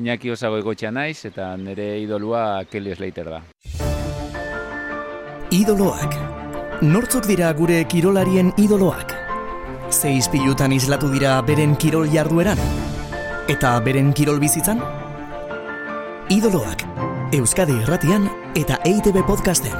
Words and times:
Iñaki 0.00 0.30
osago 0.32 0.56
egotxea 0.56 0.88
naiz 0.96 1.26
eta 1.28 1.50
nire 1.60 1.98
idolua 2.00 2.64
Kelly 2.64 2.94
Slater 2.96 3.26
da. 3.28 3.40
Idoloak. 5.52 6.14
Nortzuk 6.80 7.26
dira 7.28 7.50
gure 7.58 7.82
kirolarien 7.84 8.54
idoloak? 8.56 9.12
Ze 9.92 10.14
izpilutan 10.16 10.72
islatu 10.72 11.10
dira 11.12 11.34
beren 11.44 11.74
kirol 11.76 12.08
jardueran? 12.08 12.62
Eta 13.52 13.74
beren 13.84 14.14
kirol 14.16 14.40
bizitzan? 14.40 14.80
Idoloak. 16.32 16.86
Euskadi 17.36 17.76
Irratian 17.82 18.24
eta 18.56 18.80
EITB 18.88 19.20
podcasten. 19.28 19.76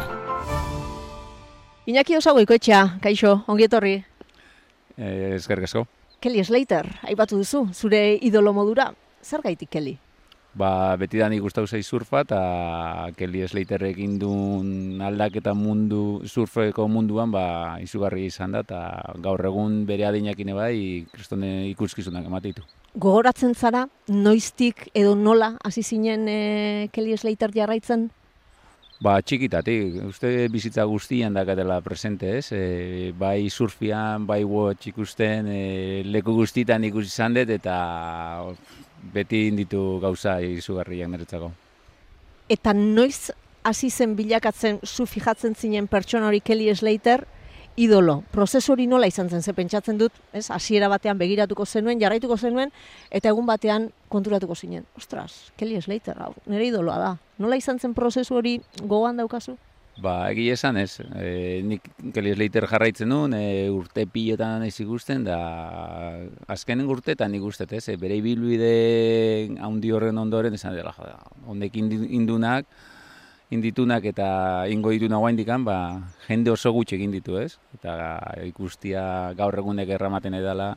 Iñaki 1.88 2.18
osago 2.20 2.44
ikoetxea, 2.44 2.82
kaixo, 3.00 3.38
ongi 3.48 3.70
etorri. 3.70 3.96
Eh, 4.98 5.32
Ezker 5.38 5.64
asko. 5.64 5.86
Kelly 6.20 6.44
Slater, 6.44 6.92
aipatu 7.08 7.40
duzu, 7.40 7.70
zure 7.72 8.18
idolo 8.20 8.52
modura. 8.52 8.90
Zer 9.24 9.40
gaitik, 9.40 9.72
Kelly? 9.72 9.96
Ba, 10.50 10.96
beti 10.98 11.20
da 11.20 11.28
nik 11.30 11.44
gustau 11.44 11.62
zaiz 11.66 11.84
surfa 11.86 12.24
eta 12.24 12.40
Kelly 13.14 13.44
Slater 13.46 13.84
egin 13.86 14.16
duen 14.18 14.98
aldaketa 15.06 15.54
mundu, 15.54 16.26
surfeko 16.26 16.88
munduan 16.90 17.30
ba, 17.30 17.78
izugarri 17.78 18.26
izan 18.26 18.56
da 18.56 18.64
eta 18.66 18.80
gaur 19.22 19.44
egun 19.46 19.84
bere 19.86 20.08
adinakine 20.08 20.56
bai 20.56 21.06
kristone 21.12 21.68
ikuskizunak 21.70 22.26
ematitu. 22.26 22.66
Gogoratzen 22.98 23.54
zara, 23.54 23.84
noiztik 24.08 24.88
edo 24.92 25.14
nola 25.14 25.52
hasi 25.62 25.84
zinen 25.86 26.26
e, 26.26 26.40
Kelly 26.90 27.14
Slater 27.16 27.54
jarraitzen? 27.54 28.08
Ba, 29.00 29.14
txikitatik, 29.22 30.02
uste 30.10 30.48
bizitza 30.52 30.82
guztian 30.84 31.32
dakatela 31.38 31.78
presente, 31.80 32.34
ez? 32.36 32.50
E, 32.52 33.12
bai 33.16 33.48
surfian, 33.48 34.26
bai 34.26 34.42
watch 34.44 34.90
ikusten, 34.90 35.46
e, 35.46 36.02
leku 36.04 36.34
guztitan 36.36 36.84
ikusi 36.90 37.08
izan 37.14 37.38
dut, 37.38 37.54
eta 37.54 37.78
beti 39.14 39.46
inditu 39.48 39.98
gauza 40.02 40.40
izugarriak 40.44 41.10
niretzako. 41.10 41.50
Eta 42.50 42.74
noiz 42.74 43.30
hasi 43.62 43.90
zen 43.90 44.16
bilakatzen 44.16 44.80
zu 44.84 45.06
fijatzen 45.06 45.54
zinen 45.54 45.86
pertsona 45.88 46.28
hori 46.28 46.40
Kelly 46.40 46.74
Slater, 46.74 47.26
idolo. 47.76 48.20
Prozesu 48.32 48.74
hori 48.74 48.86
nola 48.86 49.08
izan 49.08 49.30
zen, 49.30 49.42
ze 49.42 49.54
pentsatzen 49.54 49.98
dut, 49.98 50.12
ez, 50.32 50.50
hasiera 50.50 50.88
batean 50.88 51.18
begiratuko 51.18 51.66
zenuen, 51.66 52.00
jarraituko 52.00 52.36
zenuen, 52.36 52.72
eta 53.10 53.30
egun 53.30 53.46
batean 53.46 53.90
konturatuko 54.08 54.54
zinen. 54.54 54.84
Ostras, 54.98 55.52
Kelly 55.56 55.80
Slater, 55.80 56.18
hau, 56.20 56.34
nire 56.46 56.66
idoloa 56.66 56.98
da. 56.98 57.16
Nola 57.38 57.56
izan 57.56 57.78
zen 57.78 57.94
prozesu 57.94 58.36
hori 58.36 58.58
gogoan 58.82 59.16
daukazu? 59.16 59.56
Ba, 59.98 60.30
egi 60.30 60.46
esan 60.52 60.78
ez, 60.80 61.00
e, 61.18 61.60
nik 61.66 61.88
Kelly 62.14 62.32
Slater 62.36 62.66
jarraitzen 62.70 63.10
nuen, 63.10 63.34
e, 63.34 63.68
urte 63.74 64.06
pilotan 64.08 64.62
ez 64.64 64.72
ikusten, 64.80 65.26
da 65.26 65.40
azkenen 66.48 66.88
urteetan 66.88 67.34
ikustet, 67.36 67.74
ez, 67.76 67.88
e, 67.90 67.96
bere 68.00 68.16
ibilbide 68.20 68.70
handi 69.60 69.90
horren 69.92 70.22
ondoren, 70.22 70.54
esan 70.54 70.78
dela, 70.78 70.94
joda, 70.96 71.18
ondek 71.50 71.76
indunak, 71.76 72.70
inditunak 73.50 74.06
eta 74.06 74.30
ingo 74.70 74.94
ditu 74.94 75.10
nagoa 75.10 75.32
indikan, 75.34 75.66
ba, 75.66 75.76
jende 76.28 76.54
oso 76.54 76.72
gutxi 76.72 76.96
egin 76.96 77.10
ditu, 77.12 77.36
ez? 77.42 77.58
Eta 77.74 77.96
ikustia 78.46 79.02
gaur 79.36 79.58
egunek 79.58 79.90
erramaten 79.98 80.38
edala, 80.38 80.76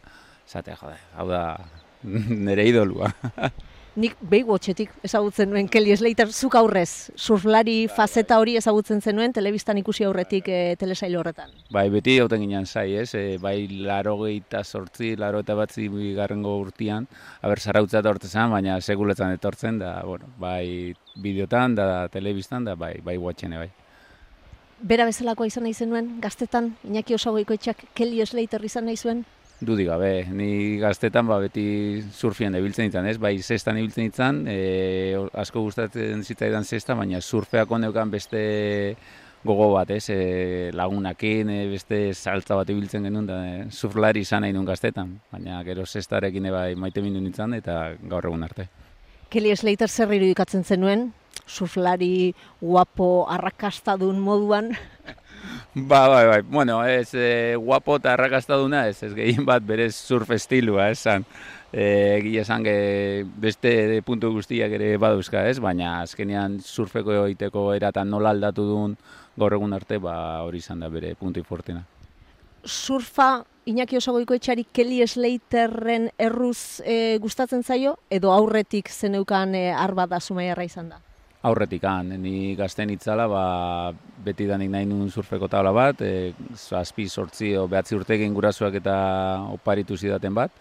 zate, 0.49 0.75
jode, 0.81 0.97
hau 1.15 1.29
da, 1.29 1.43
nire 2.49 2.67
idolua. 2.67 3.13
Nik 3.93 4.15
Baywatchetik 4.25 4.89
ezagutzen 5.05 5.51
nuen 5.53 5.67
Kelly 5.69 5.93
Slater 5.93 6.31
zuk 6.33 6.55
aurrez, 6.57 7.11
surflari 7.13 7.85
fazeta 7.93 8.39
hori 8.41 8.55
ezagutzen 8.57 9.03
zenuen 9.05 9.35
telebistan 9.35 9.77
ikusi 9.77 10.07
aurretik 10.07 10.49
e, 10.49 10.61
telesail 10.81 11.13
horretan. 11.19 11.51
Bai, 11.69 11.83
beti 11.93 12.15
hauten 12.23 12.41
ginen 12.41 12.65
zai, 12.65 12.87
ez? 13.03 13.11
E, 13.13 13.37
bai, 13.37 13.67
laro 13.85 14.15
gehieta 14.23 14.63
sortzi, 14.63 15.11
laro 15.21 15.43
eta 15.45 15.53
batzi 15.59 15.85
garrengo 16.17 16.55
urtian, 16.63 17.05
haber 17.45 17.61
zarautza 17.61 18.01
etortzen 18.01 18.49
baina 18.49 18.79
seguletan 18.81 19.37
etortzen, 19.37 19.77
da, 19.77 19.99
bueno, 20.01 20.25
bai, 20.41 20.95
bideotan, 21.21 21.77
da, 21.77 22.07
telebistan, 22.09 22.65
da, 22.65 22.73
bai, 22.73 22.95
bai, 23.05 23.19
watchene, 23.21 23.61
bai. 23.61 23.69
Bera 24.81 25.05
bezalakoa 25.05 25.45
izan 25.47 25.67
nahi 25.67 25.77
zenuen, 25.77 26.15
gaztetan, 26.19 26.73
Iñaki 26.83 27.13
Osagoiko 27.13 27.53
etxak 27.53 27.85
Kelly 27.93 28.25
Slater 28.25 28.65
izan 28.65 28.89
nahi 28.89 28.97
zuen? 28.97 29.21
Dudik 29.61 29.87
gabe, 29.87 30.25
ni 30.33 30.77
gaztetan 30.81 31.27
ba, 31.29 31.37
beti 31.39 32.01
surfian 32.11 32.55
ibiltzen 32.57 32.89
ditan, 32.89 33.05
ez? 33.07 33.17
Bai, 33.21 33.37
zestan 33.39 33.77
ibiltzen 33.79 34.09
ditan, 34.09 34.41
e, 34.49 35.15
asko 35.39 35.61
gustatzen 35.63 36.23
zitzaidan 36.23 36.65
zesta, 36.65 36.97
baina 36.99 37.21
surfeak 37.21 37.71
oneukan 37.71 38.11
beste 38.11 38.41
gogo 39.43 39.69
bat, 39.75 39.91
ez? 39.95 40.09
E, 40.11 40.71
lagunakin, 40.75 41.49
e, 41.53 41.59
beste 41.71 42.01
saltza 42.13 42.57
bat 42.59 42.69
ibiltzen 42.73 43.07
genuen, 43.07 43.27
da, 43.29 43.39
e, 43.45 43.65
surflari 43.71 44.25
izan 44.27 44.43
nahi 44.43 44.55
nuen 44.55 44.67
gaztetan, 44.67 45.17
baina 45.31 45.61
gero 45.63 45.85
zestarekin 45.85 46.51
bai 46.51 46.73
maite 46.75 47.03
mindu 47.05 47.21
nintzen 47.23 47.53
eta 47.59 47.95
gaur 48.09 48.27
egun 48.31 48.43
arte. 48.43 48.67
Kelly 49.29 49.55
Slater 49.55 49.89
zer 49.89 50.11
irudikatzen 50.13 50.63
zenuen? 50.63 51.11
Surflari 51.47 52.33
guapo 52.61 53.25
arrakastadun 53.31 54.19
moduan? 54.19 54.73
Ba, 55.75 56.07
bai, 56.07 56.25
bai. 56.27 56.41
Bueno, 56.41 56.83
ez 56.85 57.13
e, 57.13 57.55
guapo 57.55 57.97
eta 57.97 58.13
arrakastaduna, 58.13 58.87
ez, 58.87 59.01
ez 59.03 59.13
gehien 59.17 59.45
bat 59.45 59.63
berez 59.65 59.95
surf 59.95 60.29
estilua, 60.35 60.89
esan. 60.93 61.25
E, 61.73 61.85
Egia 62.19 62.43
esan 62.45 62.65
ge 62.65 63.25
beste 63.41 64.01
puntu 64.05 64.29
guztiak 64.35 64.75
ere 64.77 64.91
baduzka, 65.01 65.47
ez? 65.49 65.57
Baina 65.59 66.01
azkenean 66.03 66.59
surfeko 66.61 67.23
egiteko 67.23 67.71
eratan 67.73 68.11
nola 68.13 68.35
aldatu 68.35 68.67
duen 68.69 68.93
gaur 69.37 69.57
egun 69.57 69.73
arte, 69.73 69.97
ba 69.97 70.43
hori 70.45 70.61
izan 70.61 70.85
da 70.85 70.91
bere 70.93 71.15
puntu 71.17 71.41
infortena. 71.41 71.81
Surfa 72.63 73.43
Iñaki 73.65 73.97
Osagoiko 73.97 74.35
etxari 74.35 74.65
Kelly 74.75 75.01
Slaterren 75.07 76.09
erruz 76.19 76.81
e, 76.85 77.17
gustatzen 77.23 77.63
zaio, 77.63 77.95
edo 78.11 78.31
aurretik 78.35 78.91
zeneukan 78.91 79.55
e, 79.55 79.71
arba 79.71 80.05
da 80.07 80.19
sumaiarra 80.19 80.67
izan 80.67 80.89
da? 80.91 80.99
Aurretik 81.43 81.83
han, 81.83 82.13
ni 82.23 82.55
gazten 82.55 82.93
itzala, 82.93 83.27
ba, 83.27 83.43
beti 84.23 84.47
danik 84.47 84.69
nahi 84.71 84.87
nuen 84.87 85.09
surfeko 85.11 85.49
tabla 85.51 85.73
bat, 85.75 86.01
e, 86.01 86.31
zazpi 86.55 87.09
sortzi 87.09 87.51
o 87.59 87.67
behatzi 87.67 87.97
urtekin 87.97 88.33
gurasoak 88.33 88.79
eta 88.79 88.95
oparitu 89.51 89.97
zidaten 89.97 90.33
bat, 90.37 90.55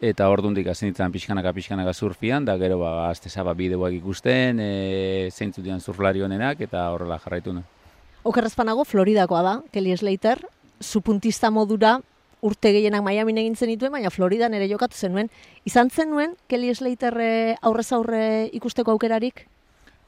eta 0.00 0.28
ordundik 0.32 0.70
hasi 0.72 0.88
nintzen 0.88 1.12
pixkanaka 1.12 1.52
pixkanaka 1.52 1.92
surfian, 1.92 2.44
da 2.48 2.56
gero 2.60 2.80
ba, 2.80 2.94
azte 3.10 3.28
zaba 3.28 3.52
bideoak 3.54 4.00
ikusten, 4.00 4.60
e, 4.60 5.28
zeintzu 5.30 5.62
dian 5.62 5.84
surflari 5.84 6.24
honenak, 6.24 6.64
eta 6.64 6.88
horrela 6.94 7.20
jarraitu 7.20 7.52
nuen. 7.52 7.68
Okerrezpanago, 8.24 8.88
Floridakoa 8.88 9.42
da, 9.44 9.54
Kelly 9.72 9.96
Slater, 10.00 10.40
supuntista 10.80 11.50
modura 11.52 11.98
urte 12.44 12.72
gehienak 12.72 13.04
Miami 13.04 13.36
egin 13.40 13.56
zen 13.56 13.72
dituen, 13.72 13.92
baina 13.92 14.12
Floridan 14.12 14.54
ere 14.56 14.68
jokatu 14.68 14.96
zenuen. 14.96 15.28
Izan 15.68 15.90
zen 15.90 16.10
nuen, 16.12 16.32
Kelly 16.48 16.74
Slater 16.74 17.16
e, 17.20 17.32
aurrez 17.60 17.90
aurre 17.92 18.22
ikusteko 18.52 18.92
aukerarik? 18.92 19.46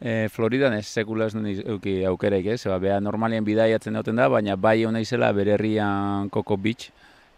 E, 0.01 0.29
Floridan 0.29 0.75
ez 0.77 0.87
sekula 0.87 1.27
ez 1.27 1.35
euki 1.65 2.05
aukeraik 2.05 2.47
ez, 2.53 2.61
ba, 2.69 2.79
beha 2.79 3.01
normalien 3.01 3.45
bidaiatzen 3.45 3.95
dauten 3.97 4.17
da, 4.17 4.29
baina 4.29 4.57
bai 4.57 4.85
hona 4.85 5.01
izela 5.01 5.33
bere 5.33 5.55
herrian 5.55 6.29
Coco 6.29 6.57
Beach, 6.57 6.91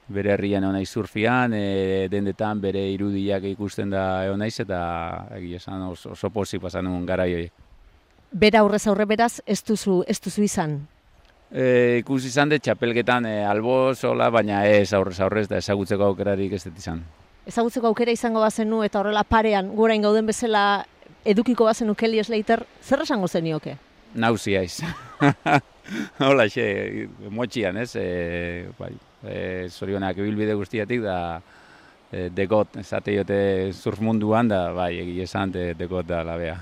bere 0.08 0.32
herrian 0.32 0.64
hona 0.64 0.82
surfian, 0.84 1.54
e, 1.54 2.08
dendetan 2.10 2.60
bere 2.60 2.82
irudiak 2.90 3.44
ikusten 3.52 3.90
da 3.90 4.24
egon 4.26 4.42
naiz 4.42 4.58
eta 4.60 4.80
egia 5.36 5.62
esan 5.62 5.86
oso, 5.86 6.12
oso 6.16 6.30
pozik 6.30 6.62
pasan 6.62 6.88
nuen 6.88 7.06
gara 7.06 7.28
joiek. 7.28 7.52
Bera 8.32 8.60
aurrez 8.60 8.86
aurre 8.88 9.06
beraz, 9.06 9.40
ez 9.46 9.62
duzu, 9.62 10.02
ez 10.06 10.18
duzu 10.20 10.42
izan? 10.42 10.80
E, 11.48 12.00
ikusi 12.02 12.28
izan 12.28 12.50
dut 12.50 12.64
txapelketan 12.64 13.24
e, 13.24 13.38
albo 13.46 13.94
sola, 13.94 14.28
baina 14.34 14.66
ez 14.66 14.92
aurrez 14.92 15.20
aurrez 15.20 15.46
da 15.48 15.62
ezagutzeko 15.62 16.10
aukerarik 16.10 16.58
ez 16.58 16.64
dut 16.66 16.76
izan. 16.76 17.04
Ezagutzeko 17.48 17.88
aukera 17.88 18.12
izango 18.12 18.42
bazenu 18.42 18.82
eta 18.84 18.98
horrela 19.00 19.22
parean, 19.24 19.70
gurain 19.76 20.02
gauden 20.02 20.26
bezala 20.28 20.84
edukiko 21.24 21.64
bazen 21.64 21.94
Kelly 21.94 22.22
Slater, 22.24 22.64
zer 22.82 23.02
esango 23.02 23.28
zenioke? 23.28 23.76
Nauzia 24.14 24.62
iz. 24.62 24.80
Hola, 26.18 26.48
xe, 26.48 27.08
motxian, 27.30 27.76
ez? 27.80 27.94
E, 27.96 28.68
bai, 28.78 28.92
e, 29.24 29.68
zorionak 29.68 30.16
bilbide 30.20 30.54
guztiatik 30.54 31.02
da 31.04 31.18
e, 32.12 32.28
degot, 32.34 32.76
esate 32.80 33.14
jote 33.16 33.38
surf 33.72 34.00
munduan 34.04 34.48
da, 34.48 34.68
bai, 34.76 34.92
egia 35.02 35.28
esan 35.28 35.52
de, 35.54 35.70
degot 35.78 36.08
da 36.08 36.22
labea. 36.26 36.58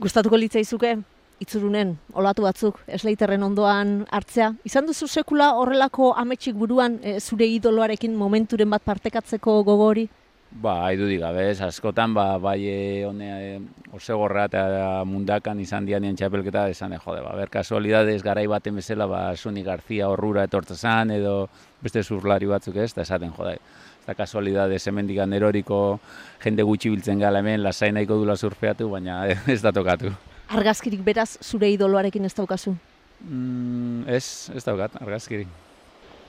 Gustatuko 0.00 0.38
litzaizuke, 0.38 0.94
itzurunen, 1.40 1.94
olatu 2.16 2.44
batzuk, 2.44 2.78
Slaterren 2.96 3.42
ondoan 3.44 4.04
hartzea. 4.12 4.52
Izan 4.68 4.88
duzu 4.88 5.08
sekula 5.08 5.52
horrelako 5.58 6.12
ametsik 6.20 6.56
buruan 6.56 6.98
e, 7.02 7.18
zure 7.20 7.48
idoloarekin 7.48 8.16
momenturen 8.16 8.70
bat 8.70 8.84
partekatzeko 8.86 9.60
gogori? 9.66 10.08
Ba, 10.50 10.86
haidu 10.88 11.06
gabe, 11.20 11.44
ez, 11.52 11.60
askotan, 11.62 12.12
ba, 12.12 12.36
bai 12.42 13.04
honea 13.06 13.36
e, 13.38 13.60
osegorra 13.94 14.48
eta 14.48 15.04
mundakan 15.06 15.60
izan 15.62 15.86
dianien 15.86 16.16
txapelketa, 16.18 16.64
esan, 16.68 16.92
e, 16.92 16.98
jode, 16.98 17.20
ba, 17.22 17.36
ber, 17.38 17.52
kasualidades 17.54 18.24
garai 18.26 18.48
baten 18.50 18.74
bezala, 18.74 19.06
ba, 19.06 19.20
Suni 19.36 19.62
Garzia 19.62 20.08
horrura 20.10 20.42
etortzezan, 20.48 21.12
edo 21.14 21.48
beste 21.80 22.02
zurlari 22.02 22.50
batzuk 22.50 22.76
ez, 22.82 22.90
eta 22.90 23.06
esaten, 23.06 23.30
jode, 23.36 23.54
ez 23.54 24.06
da 24.08 24.16
kasualidades 24.18 24.82
hemen 24.90 25.06
digan 25.06 25.32
eroriko 25.36 26.00
jende 26.42 26.66
gutxi 26.66 26.90
biltzen 26.90 27.22
gala 27.22 27.44
hemen, 27.44 27.62
lasai 27.62 27.92
nahiko 27.94 28.18
dula 28.18 28.36
surfeatu, 28.36 28.90
baina 28.90 29.22
ez 29.54 29.60
da 29.62 29.72
tokatu. 29.72 30.10
Argazkirik 30.50 31.04
beraz, 31.06 31.36
zure 31.46 31.70
idoloarekin 31.70 32.26
ez 32.26 32.34
daukazu? 32.34 32.74
Mm, 33.22 34.08
ez, 34.08 34.50
ez 34.56 34.64
daukat, 34.64 34.96
argazkirik. 34.98 35.48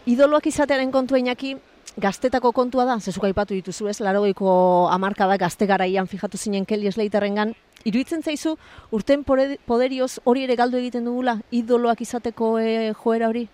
Idoloak 0.05 0.45
izatearen 0.49 0.91
kontua 0.91 1.19
inaki, 1.21 1.55
gaztetako 1.97 2.51
kontua 2.51 2.85
da, 2.85 2.97
zezuk 2.99 3.25
aipatu 3.27 3.53
dituzu 3.53 3.89
ez, 3.91 3.99
larogeiko 3.99 4.87
amarkada 4.91 5.37
gazte 5.37 5.67
garaian 5.67 6.07
fijatu 6.07 6.37
zinen 6.37 6.65
Kelly 6.65 6.91
Slaterrengan, 6.91 7.53
iruditzen 7.83 8.21
zaizu, 8.23 8.55
urten 8.91 9.23
poderioz 9.25 10.19
hori 10.25 10.45
ere 10.45 10.55
galdu 10.55 10.77
egiten 10.77 11.05
dugula, 11.05 11.39
idoloak 11.51 12.01
izateko 12.01 12.57
e, 12.59 12.93
joera 13.03 13.31
hori? 13.31 13.47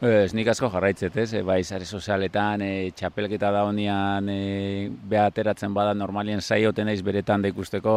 Ez, 0.00 0.32
nik 0.32 0.48
asko 0.48 0.70
jarraitzet, 0.72 1.16
ez, 1.20 1.32
e, 1.36 1.42
bai, 1.44 1.60
sare 1.64 1.84
sozialetan, 1.84 2.64
e, 2.64 2.90
txapelketa 2.96 3.50
da 3.52 3.66
honian, 3.68 4.28
e, 4.32 4.88
beha 4.88 5.26
ateratzen 5.28 5.74
bada 5.76 5.94
normalien 5.94 6.40
saioten 6.40 6.88
eiz 6.88 7.02
beretan 7.04 7.44
da 7.44 7.52
ikusteko, 7.52 7.96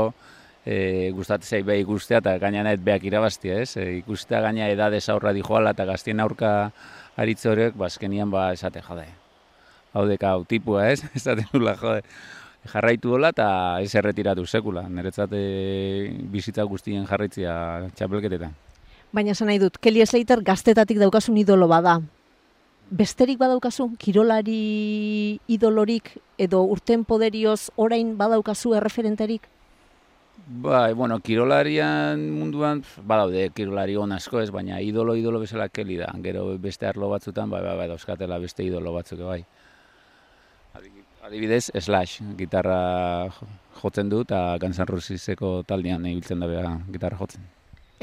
e, 0.66 1.12
gustatzen 1.16 1.58
zait 1.58 1.66
beha 1.68 1.80
ikustea 1.84 2.20
eta 2.24 2.38
gaina 2.44 2.64
nahet 2.68 2.84
beak 2.84 3.08
irabaztia, 3.08 3.62
ez, 3.64 3.78
e, 3.78 3.90
ikustea 4.02 4.44
gaina 4.44 4.68
edades 4.72 5.08
aurra 5.10 5.34
dijoala 5.36 5.76
eta 5.78 5.88
gaztien 5.88 6.20
aurka 6.20 6.54
aritze 7.16 7.50
horiek, 7.50 7.76
ba, 7.80 7.88
azkenian, 7.88 8.32
ba, 8.32 8.50
esate, 8.52 8.84
jode, 8.84 9.08
hau 9.94 10.06
deka, 10.10 10.36
tipua, 10.50 10.90
ez, 10.92 11.04
esaten 11.18 11.48
dula, 11.54 11.76
jode, 11.80 12.02
jarraitu 12.74 13.14
dola 13.14 13.32
eta 13.34 13.48
ez 13.84 13.94
erretiratu 13.96 14.46
sekula, 14.48 14.88
niretzat 14.90 15.34
e, 15.36 15.44
bizitza 16.32 16.64
guztien 16.64 17.06
jarraitzia 17.10 17.54
txapelketetan. 17.96 18.54
Baina 19.14 19.36
esan 19.36 19.52
nahi 19.52 19.60
dut, 19.62 19.78
Kelly 19.78 20.06
Slater 20.08 20.42
gaztetatik 20.42 20.98
daukasun 21.02 21.38
idolo 21.38 21.68
bada. 21.70 22.00
Besterik 22.94 23.40
badaukazu, 23.40 23.92
kirolari 23.98 25.40
idolorik 25.48 26.16
edo 26.38 26.64
urten 26.70 27.06
poderioz 27.06 27.70
orain 27.78 28.16
badaukazu 28.18 28.74
erreferenterik? 28.78 29.48
Bai, 30.44 30.94
bueno, 30.94 31.20
kirolarian 31.24 32.20
munduan 32.36 32.82
badaude 33.08 33.46
kirolari 33.56 33.96
on 33.96 34.12
asko 34.12 34.42
ez, 34.42 34.50
baina 34.52 34.82
idolo 34.84 35.16
idolo 35.16 35.40
bezala 35.40 35.70
keli 35.70 35.96
da. 36.02 36.10
Gero 36.26 36.58
beste 36.60 36.90
arlo 36.90 37.08
batzutan 37.10 37.50
bai 37.54 37.62
bai 37.64 37.78
bai 37.80 37.88
dauzkatela 37.88 38.42
beste 38.44 38.66
idolo 38.66 38.92
batzuk 38.94 39.24
bai. 39.24 39.44
Adibidez- 41.24 41.72
Slash, 41.80 42.22
gitarra 42.38 43.30
jo- 43.32 43.48
jotzen 43.82 44.10
du 44.10 44.22
eta 44.22 44.58
Guns 44.60 44.80
N' 44.80 44.88
Roseseko 44.88 45.64
taldean 45.64 46.06
ibiltzen 46.06 46.40
da 46.44 46.48
bea 46.48 46.74
gitarra 46.92 47.18
jotzen. 47.18 47.42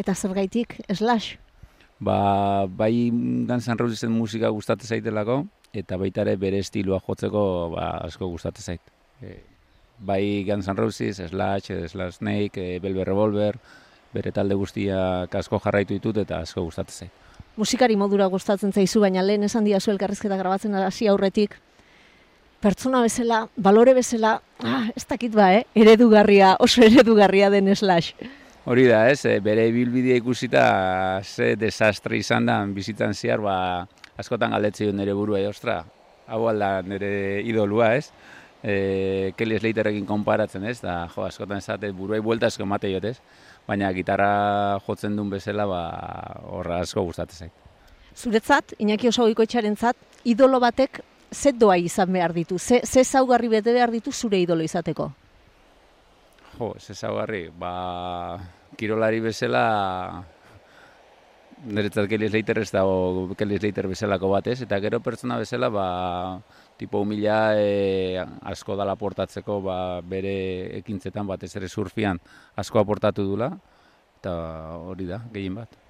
Eta 0.01 0.15
zergaitik, 0.15 0.79
slash? 0.95 1.37
Ba, 2.01 2.67
bai 2.67 3.11
Guns 3.13 3.69
N' 3.69 3.79
Rosesen 3.79 4.11
musika 4.13 4.49
gustatzen 4.49 4.89
zaitelako 4.89 5.45
eta 5.73 5.97
baita 6.01 6.23
ere 6.25 6.37
bere 6.37 6.59
estiloa 6.65 7.01
jotzeko 7.07 7.45
ba, 7.77 7.91
asko 8.09 8.27
gustatzen 8.33 8.65
zait. 8.73 8.81
E, 9.21 9.37
bai 9.99 10.43
Guns 10.49 10.67
N' 10.69 10.77
Roses, 10.77 11.21
Slash, 11.29 11.71
eh, 11.71 11.89
Slash 11.89 12.17
Snake, 12.19 12.57
e, 12.77 12.79
Velvet 12.81 13.07
Revolver, 13.07 13.59
bere 14.15 14.33
talde 14.33 14.55
guztiak 14.57 15.35
asko 15.35 15.61
jarraitu 15.61 15.95
ditut 15.95 16.17
eta 16.25 16.41
asko 16.41 16.65
gustatzen 16.65 17.05
zait. 17.07 17.13
Musikari 17.57 17.97
modura 17.97 18.27
gustatzen 18.27 18.73
zaizu, 18.73 19.01
baina 19.01 19.23
lehen 19.23 19.43
esan 19.45 19.65
diazu 19.65 19.91
elkarrizketa 19.91 20.37
grabatzen 20.39 20.75
hasi 20.75 21.07
aurretik, 21.07 21.59
pertsona 22.61 23.01
bezala, 23.01 23.49
balore 23.57 23.95
bezala, 23.97 24.35
ah, 24.63 24.85
ez 24.97 25.07
dakit 25.09 25.33
ba, 25.35 25.51
eh? 25.57 25.65
eredugarria, 25.75 26.55
oso 26.61 26.83
eredugarria 26.89 27.51
den 27.51 27.75
slash. 27.75 28.15
Hori 28.69 28.85
da, 28.87 29.07
ez, 29.09 29.25
e, 29.25 29.39
bere 29.41 29.65
bilbidea 29.73 30.19
ikusita 30.21 30.65
ze 31.25 31.55
desastre 31.57 32.19
izan 32.21 32.47
da 32.47 32.59
bizitzan 32.69 33.17
zehar, 33.17 33.41
ba, 33.41 33.55
askotan 34.21 34.53
galdetzen 34.53 34.97
nire 34.97 35.17
burua, 35.17 35.41
e, 35.41 35.49
ostra, 35.49 35.81
hau 36.29 36.45
alda 36.51 36.83
nire 36.85 37.41
idolua, 37.49 37.95
ez? 37.97 38.11
E, 38.61 39.33
Kelly 39.39 39.57
Slaterrekin 39.59 40.05
konparatzen, 40.07 40.67
ez? 40.69 40.79
Da, 40.85 41.07
jo, 41.15 41.25
askotan 41.25 41.65
esate 41.65 41.89
buruai 41.97 42.21
buelta 42.21 42.53
asko 42.53 42.67
emate 42.69 42.93
jot, 42.93 43.09
ez? 43.09 43.17
Baina 43.67 43.89
gitarra 43.97 44.79
jotzen 44.85 45.17
duen 45.17 45.33
bezala, 45.33 45.65
ba, 45.71 45.83
horra 46.53 46.83
asko 46.85 47.09
gustatzen 47.09 47.47
zait. 47.47 47.67
Zuretzat, 48.21 48.75
Iñaki 48.83 49.09
Osagoikoetxarentzat, 49.09 49.97
idolo 50.29 50.61
batek 50.61 51.01
ze 51.31 51.53
doa 51.53 51.77
izan 51.79 52.13
behar 52.13 52.33
ditu, 52.35 52.59
ze, 52.59 52.81
ze 52.85 53.05
zaugarri 53.05 53.49
bete 53.49 53.73
behar 53.73 53.91
ditu 53.91 54.13
zure 54.13 54.41
idolo 54.41 54.63
izateko? 54.63 55.11
Jo, 56.59 56.75
ez 56.77 56.91
ezaugarri, 56.91 57.49
ba, 57.57 58.39
kirolari 58.77 59.21
bezala, 59.21 60.25
niretzat 61.65 62.09
Kelly 62.09 62.29
Slater 62.29 62.59
ez 62.63 62.71
dago 62.73 63.35
Kelly 63.39 63.59
Slater 63.59 63.89
bezalako 63.89 64.31
bat 64.33 64.47
ez, 64.53 64.61
eta 64.67 64.81
gero 64.81 65.01
pertsona 65.01 65.39
bezala, 65.41 65.71
ba, 65.73 65.87
tipo 66.81 67.01
humila 67.05 67.55
e, 67.61 68.17
asko 68.53 68.77
dala 68.77 68.97
portatzeko 68.97 69.61
ba, 69.65 69.77
bere 70.01 70.79
ekintzetan 70.81 71.29
batez 71.29 71.53
ere 71.61 71.69
surfian 71.69 72.21
asko 72.57 72.81
aportatu 72.81 73.27
dula, 73.29 73.53
eta 74.21 74.35
hori 74.89 75.09
da, 75.09 75.23
gehien 75.33 75.61
bat. 75.61 75.90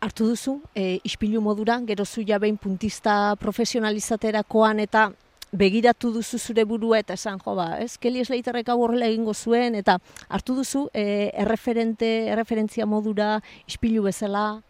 Hartu 0.00 0.28
duzu, 0.30 0.60
e, 0.74 1.00
ispilu 1.02 1.40
modura, 1.42 1.80
gero 1.86 2.04
zu 2.04 2.22
behin 2.22 2.56
puntista 2.56 3.34
profesionalizaterakoan 3.36 4.78
eta 4.80 5.10
begiratu 5.52 6.12
duzu 6.12 6.38
zure 6.38 6.64
burua 6.64 6.98
eta 6.98 7.14
esan 7.14 7.38
jo 7.40 7.54
ba, 7.54 7.78
ez? 7.80 7.98
Kelly 7.98 8.24
Slaterrek 8.24 8.68
hau 8.68 8.80
horrela 8.82 9.06
egingo 9.06 9.34
zuen 9.34 9.74
eta 9.74 9.98
hartu 10.28 10.54
duzu 10.54 10.88
e, 10.92 11.32
erreferente, 11.34 12.28
erreferentzia 12.28 12.86
modura 12.86 13.40
ispilu 13.66 14.02
bezala. 14.02 14.62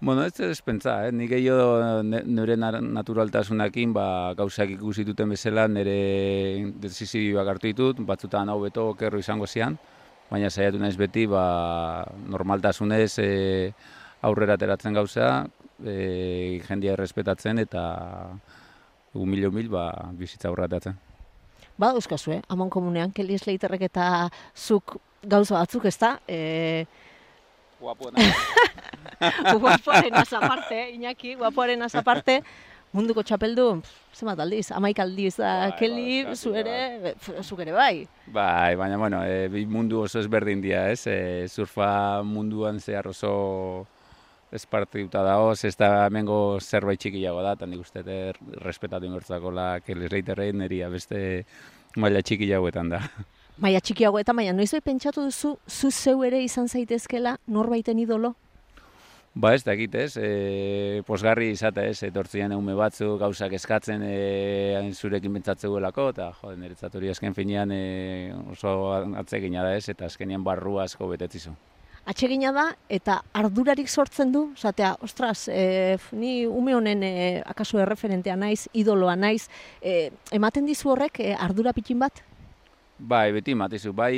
Bueno, 0.00 0.22
ez 0.22 0.38
ez 0.38 0.60
pentsa, 0.62 1.08
eh? 1.08 1.12
nik 1.12 1.30
gehiago 1.30 2.02
nire 2.04 2.56
naturaltasunakin 2.56 3.92
ba, 3.92 4.34
gauzak 4.38 4.70
ikusi 4.70 5.02
duten 5.04 5.30
bezala 5.30 5.66
nire 5.66 6.70
desizioak 6.78 7.48
hartu 7.48 7.66
ditut, 7.66 8.04
batzutan 8.06 8.48
hau 8.48 8.60
beto 8.60 8.90
okerro 8.92 9.18
izango 9.18 9.46
zian, 9.46 9.78
baina 10.30 10.50
saiatu 10.50 10.78
naiz 10.78 10.96
beti 10.96 11.26
ba, 11.26 12.04
normaltasunez 12.28 13.18
e, 13.18 13.72
aurrera 14.22 14.54
ateratzen 14.58 14.94
gauza, 14.96 15.46
e, 15.84 16.60
jendia 16.66 16.94
errespetatzen 16.96 17.58
eta 17.62 17.82
humil 19.14 19.46
humil 19.48 19.68
ba, 19.72 19.90
bizitza 20.18 20.48
aurrera 20.48 20.66
ateratzen. 20.66 20.98
Ba, 21.78 21.92
euskazu, 21.94 22.32
eh? 22.34 22.40
Amon 22.50 22.70
komunean, 22.70 23.12
Kelly 23.14 23.38
Slaterrek 23.38 23.84
eta 23.86 24.28
zuk 24.56 24.96
gauza 25.22 25.60
batzuk, 25.60 25.84
ez 25.86 25.96
da? 25.98 26.16
E, 26.26 26.86
guapoaren 27.78 28.18
aparte, 30.40 30.90
Iñaki, 30.94 31.36
guapoaren 31.38 31.82
aparte, 31.86 32.40
munduko 32.92 33.22
txapeldu, 33.22 33.82
zenbat 34.14 34.40
aldiz, 34.42 34.70
amaik 34.74 34.98
aldiz 35.04 35.36
da, 35.36 35.52
Bai, 35.68 35.76
Kelly, 35.78 36.24
bai, 36.24 36.34
zu 36.34 36.54
eskatu, 36.54 36.58
ere, 36.58 37.14
zuk 37.44 37.62
ere 37.62 37.72
bai. 37.76 38.08
Bai, 38.26 38.74
baina, 38.80 38.98
bueno, 38.98 39.22
e, 39.24 39.64
mundu 39.70 40.02
oso 40.02 40.18
ezberdin 40.18 40.62
dira, 40.64 40.88
ez? 40.90 41.06
E, 41.06 41.46
surfa 41.48 42.22
munduan 42.24 42.80
zehar 42.80 43.06
oso 43.12 43.86
espartituta 44.52 45.22
dago, 45.26 45.52
ez 45.52 45.76
da 45.76 46.06
hemengo 46.06 46.58
zerbait 46.60 47.00
txikiago 47.00 47.42
da, 47.44 47.54
eta 47.58 47.66
nik 47.66 47.82
uste 47.84 48.02
dut 48.06 48.38
respetatu 48.64 49.08
ingertzako 49.08 49.52
la 49.52 49.68
Kelly 49.84 50.08
Slaterren 50.08 50.62
neria 50.64 50.88
beste 50.88 51.44
maila 51.96 52.22
txikiagoetan 52.22 52.94
da. 52.96 53.02
Maia 53.58 53.80
txikiago 53.82 54.20
eta 54.20 54.32
maia, 54.32 54.52
noiz 54.54 54.70
pentsatu 54.84 55.24
duzu, 55.26 55.56
zu 55.66 55.90
zeu 55.90 56.22
ere 56.22 56.38
izan 56.44 56.68
zaitezkela 56.68 57.38
norbaiten 57.46 57.98
idolo? 57.98 58.36
Ba 59.34 59.52
ez 59.54 59.62
dakit 59.62 59.94
ez, 59.94 60.16
e, 60.16 61.02
posgarri 61.06 61.50
izate 61.52 61.84
ez, 61.90 61.98
etortzian 62.06 62.54
eume 62.54 62.74
batzu 62.78 63.16
gauzak 63.20 63.52
eskatzen 63.58 64.02
e, 64.02 64.92
zurekin 64.94 65.34
bentsatzeguelako, 65.36 66.08
eta 66.14 66.30
jo, 66.40 66.54
niretzat 66.58 66.94
hori 66.94 67.10
azken 67.12 67.36
finean 67.36 67.74
e, 67.74 67.82
oso 68.54 68.92
atsegina 69.20 69.66
da 69.66 69.76
ez, 69.76 69.88
eta 69.92 70.06
azkenian 70.06 70.46
barru 70.46 70.78
asko 70.82 71.10
betetzizu. 71.12 71.54
Atsegina 72.08 72.54
da 72.56 72.70
eta 72.88 73.18
ardurarik 73.36 73.90
sortzen 73.92 74.30
du, 74.32 74.46
zatea, 74.56 74.94
ostras, 75.04 75.42
e, 75.52 75.98
ni 76.16 76.46
ume 76.48 76.72
honen 76.72 77.02
e, 77.04 77.10
akaso 77.44 77.82
erreferentea 77.82 78.36
naiz, 78.36 78.62
idoloa 78.72 79.12
naiz, 79.16 79.50
e, 79.82 80.08
ematen 80.32 80.64
dizu 80.64 80.94
horrek 80.94 81.20
e, 81.20 81.34
ardura 81.36 81.74
pitin 81.76 82.00
bat? 82.00 82.22
Bai, 82.98 83.28
beti 83.36 83.52
matizu, 83.54 83.92
bai 83.92 84.14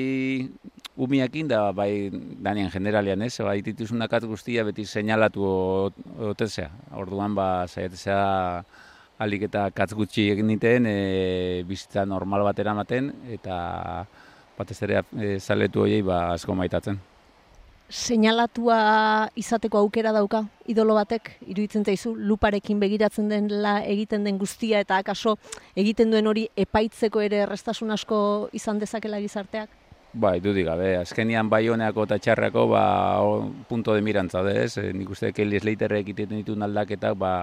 umiakin 0.94 1.50
da 1.50 1.64
bai 1.74 2.12
danean 2.14 2.70
generalian 2.70 3.26
ez, 3.26 3.34
bai 3.42 3.58
dituzun 3.66 4.06
akat 4.06 4.28
guztia 4.30 4.62
beti 4.70 4.86
seinalatu 4.86 5.50
otezea. 6.30 6.70
Orduan 6.94 7.34
ba 7.34 7.66
saiatzea 7.66 8.22
alik 9.18 9.50
eta 9.50 9.66
katz 9.74 9.92
gutxi 9.98 10.30
egin 10.30 10.46
niten, 10.46 10.86
e, 10.86 11.62
bizitza 11.66 12.06
normal 12.06 12.46
bat 12.46 12.62
eramaten 12.62 13.10
eta 13.34 13.60
batez 14.56 14.82
ere 14.86 15.02
e, 15.18 15.38
zaletu 15.40 15.88
horiei 15.88 16.06
ba 16.06 16.28
asko 16.38 16.54
maitatzen. 16.54 17.09
Seinalatua 17.90 19.30
izateko 19.34 19.80
aukera 19.82 20.12
dauka 20.14 20.44
idolo 20.70 20.94
batek, 20.94 21.32
iruditzen 21.42 21.82
zaizu 21.82 22.12
luparekin 22.14 22.78
begiratzen 22.78 23.28
denla 23.28 23.80
egiten 23.82 24.22
den 24.24 24.38
guztia 24.38 24.78
eta 24.84 25.00
akaso 25.02 25.34
egiten 25.74 26.14
duen 26.14 26.30
hori 26.30 26.46
epaitzeko 26.54 27.20
ere 27.26 27.42
errestasun 27.48 27.90
asko 27.90 28.20
izan 28.54 28.78
dezakela 28.78 29.18
gizarteak? 29.18 29.74
Bai, 30.12 30.38
dudik 30.42 30.66
gabe, 30.66 30.92
azkenian 31.00 31.50
bai 31.50 31.64
honeako 31.70 32.06
eta 32.06 32.18
txarrako 32.22 32.68
ba, 32.70 32.84
o, 33.26 33.34
punto 33.68 33.94
de 33.94 34.02
mirantza 34.06 34.42
da 34.46 34.54
ez, 34.54 34.76
e, 34.78 34.92
nik 34.94 35.10
uste 35.10 35.32
Kelly 35.34 35.58
Slaterrek 35.58 36.08
egiten 36.14 36.38
dituen 36.38 36.62
aldaketak 36.66 37.18
ba, 37.18 37.34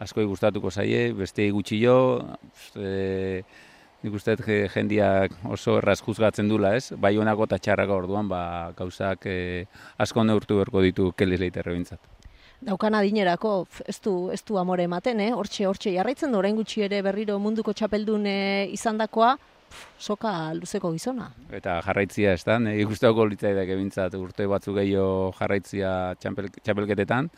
askoi 0.00 0.24
gustatuko 0.28 0.72
zaie, 0.72 1.10
beste 1.16 1.48
gutxi 1.52 1.80
jo, 1.80 1.96
e, 2.76 3.42
nik 4.02 4.14
uste 4.14 4.36
je- 4.46 4.68
jendiak 4.74 5.32
oso 5.44 5.78
erraz 5.78 6.00
juzgatzen 6.02 6.48
dula 6.48 6.74
ez, 6.76 6.92
bai 6.96 7.16
honako 7.18 7.44
eta 7.44 7.58
txarrako 7.58 7.98
orduan 8.04 8.28
ba, 8.28 8.72
gauzak 8.76 9.26
e, 9.26 9.66
asko 9.98 10.24
neurtu 10.24 10.56
beharko 10.56 10.80
ditu 10.82 11.12
Kelly 11.12 11.36
Slaterre 11.36 11.72
bintzat. 11.74 12.00
Daukan 12.60 12.94
adinerako 12.94 13.66
ez 13.88 13.98
du, 14.04 14.30
ez 14.30 14.42
du 14.44 14.58
amore 14.60 14.84
ematen, 14.84 15.20
eh? 15.20 15.30
Hortxe, 15.32 15.64
hortxe, 15.66 15.94
jarraitzen 15.94 16.34
orain 16.34 16.56
gutxi 16.56 16.82
ere 16.84 17.00
berriro 17.02 17.38
munduko 17.40 17.72
txapeldun 17.72 18.26
eh, 18.28 18.68
izandakoa, 18.72 19.36
soka 19.98 20.52
luzeko 20.58 20.90
gizona. 20.92 21.30
Eta 21.52 21.78
jarraitzia 21.86 22.34
ez 22.34 22.44
da, 22.44 22.58
nahi 22.58 22.84
guztiako 22.84 23.24
litzaidak 23.30 23.68
ebintzat 23.76 24.14
urte 24.18 24.46
batzuk 24.50 24.76
gehiago 24.80 25.32
jarraitzia 25.38 26.14
txapel, 26.20 26.50
txapelketetan, 26.60 27.30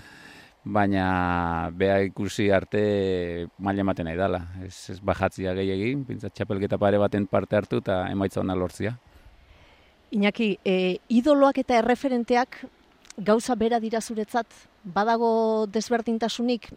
baina 0.64 1.70
beha 1.74 2.02
ikusi 2.06 2.50
arte 2.54 3.48
maila 3.58 3.82
ematen 3.82 4.06
nahi 4.06 4.16
dela. 4.16 4.42
Ez, 4.64 4.90
ez 4.94 5.00
bajatzia 5.00 5.54
gehiagin, 5.58 6.04
bintzat 6.06 6.34
txapelketa 6.34 6.78
pare 6.78 7.00
baten 7.02 7.26
parte 7.26 7.56
hartu 7.56 7.82
eta 7.82 8.04
emaitza 8.10 8.40
ona 8.40 8.54
lortzia. 8.54 8.96
Iñaki, 10.12 10.58
e, 10.64 10.98
idoloak 11.08 11.58
eta 11.58 11.78
erreferenteak 11.80 12.60
gauza 13.16 13.54
bera 13.56 13.80
dira 13.80 14.00
zuretzat, 14.00 14.46
badago 14.84 15.66
desberdintasunik, 15.72 16.68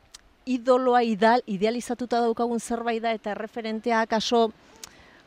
idoloa 0.46 1.02
ideal, 1.04 1.42
idealizatuta 1.46 2.22
daukagun 2.22 2.60
zerbait 2.60 3.02
da 3.04 3.12
eta 3.16 3.34
erreferenteak 3.34 4.14
aso 4.14 4.50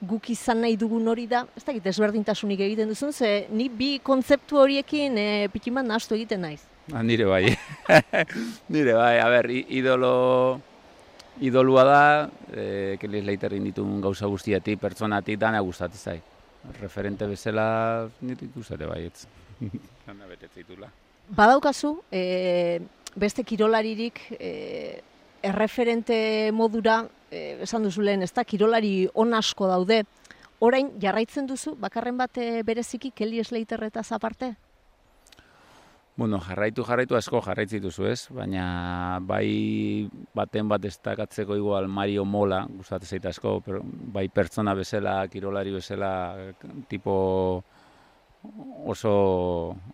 guk 0.00 0.30
izan 0.30 0.62
nahi 0.62 0.76
dugun 0.78 1.08
hori 1.10 1.26
da, 1.26 1.44
ez 1.56 1.64
dakit 1.66 1.84
desberdintasunik 1.84 2.60
egiten 2.68 2.88
duzun, 2.88 3.12
ze 3.12 3.46
ni 3.50 3.68
bi 3.68 3.98
kontzeptu 3.98 4.58
horiekin 4.62 5.18
e, 5.18 5.48
pikiman 5.52 5.86
nahastu 5.86 6.14
egiten 6.14 6.40
naiz. 6.46 6.62
Ah, 6.92 7.02
nire 7.02 7.26
bai, 7.26 7.44
nire 8.72 8.94
bai, 8.94 9.18
a 9.20 9.28
ber, 9.28 9.50
idolo, 9.50 10.60
idolua 11.40 11.82
da, 11.84 12.30
e, 12.48 12.96
Kelly 13.00 13.20
Slaterin 13.20 13.66
ditun 13.68 13.98
gauza 14.00 14.26
guztiatik, 14.26 14.80
pertsonatik, 14.80 15.36
dana 15.38 15.60
gustatzen 15.60 16.00
zait. 16.00 16.22
Referente 16.80 17.26
bezala, 17.28 18.08
nire 18.24 18.48
gustate 18.54 18.88
bai, 18.88 19.02
ez. 19.04 19.26
Dana 20.06 20.26
betetzeitula. 20.30 20.88
Badaukazu, 21.36 21.98
e, 22.10 22.80
beste 23.20 23.44
kirolaririk 23.44 24.22
e, 24.38 25.02
erreferente 25.44 26.50
modura, 26.56 27.02
e, 27.30 27.58
esan 27.66 27.84
duzu 27.84 28.00
lehen, 28.00 28.24
ez 28.24 28.32
da, 28.32 28.46
kirolari 28.48 29.10
on 29.12 29.36
asko 29.36 29.68
daude, 29.68 30.06
orain 30.58 30.88
jarraitzen 31.02 31.46
duzu, 31.46 31.76
bakarren 31.76 32.16
bat 32.16 32.40
bereziki 32.64 33.12
Kelly 33.12 33.44
Slaterretaz 33.44 34.08
aparte? 34.16 34.54
Bueno, 36.18 36.40
jarraitu 36.42 36.82
jarraitu 36.82 37.14
asko 37.14 37.38
jarraitzi 37.46 37.78
duzu 37.78 38.08
ez, 38.10 38.24
baina 38.34 38.62
bai 39.22 40.08
baten 40.34 40.66
bat 40.66 40.82
destakatzeko 40.82 41.54
igual 41.54 41.86
Mario 41.86 42.24
Mola, 42.26 42.64
gustatzen 42.66 43.12
zait 43.12 43.28
asko, 43.30 43.52
pero 43.62 43.84
bai 44.16 44.24
pertsona 44.26 44.74
bezala, 44.74 45.12
kirolari 45.30 45.70
bezala, 45.76 46.08
tipo 46.90 47.12
oso 48.90 49.12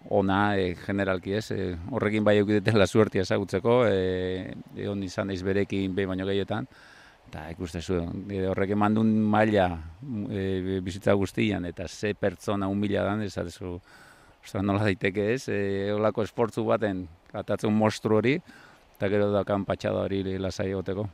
ona 0.08 0.38
e, 0.56 0.70
generalki 0.86 1.34
ez, 1.36 1.50
e, 1.52 1.66
horrekin 1.92 2.24
bai 2.24 2.38
eukidetela 2.38 2.86
suertia 2.86 3.26
ezagutzeko, 3.28 3.74
e, 3.84 4.54
egon 4.78 5.04
izan 5.04 5.28
naiz 5.28 5.42
berekin 5.44 5.92
behin 5.92 6.14
baino 6.14 6.24
gehiotan, 6.30 6.70
eta 7.28 7.50
ikustezu, 7.52 8.00
e, 8.30 8.46
horrek 8.48 8.72
emandun 8.78 9.12
maila 9.36 9.68
e, 10.30 10.80
bizitza 10.88 11.12
guztian, 11.20 11.68
eta 11.68 11.84
ze 11.84 12.14
pertsona 12.16 12.72
humila 12.72 13.04
dan, 13.10 13.28
esatezu, 13.28 13.76
Ostra, 14.44 14.62
nola 14.62 14.84
daiteke 14.84 15.32
ez, 15.32 15.48
e, 15.48 15.92
olako 15.94 16.22
esportzu 16.26 16.66
baten, 16.68 17.06
atatzen 17.32 17.72
mostru 17.72 18.18
hori, 18.18 18.34
eta 18.96 19.08
gero 19.08 19.30
dakan 19.32 19.64
patxada 19.64 20.04
hori 20.04 20.38
lasai 20.38 20.70
egoteko. 20.70 21.06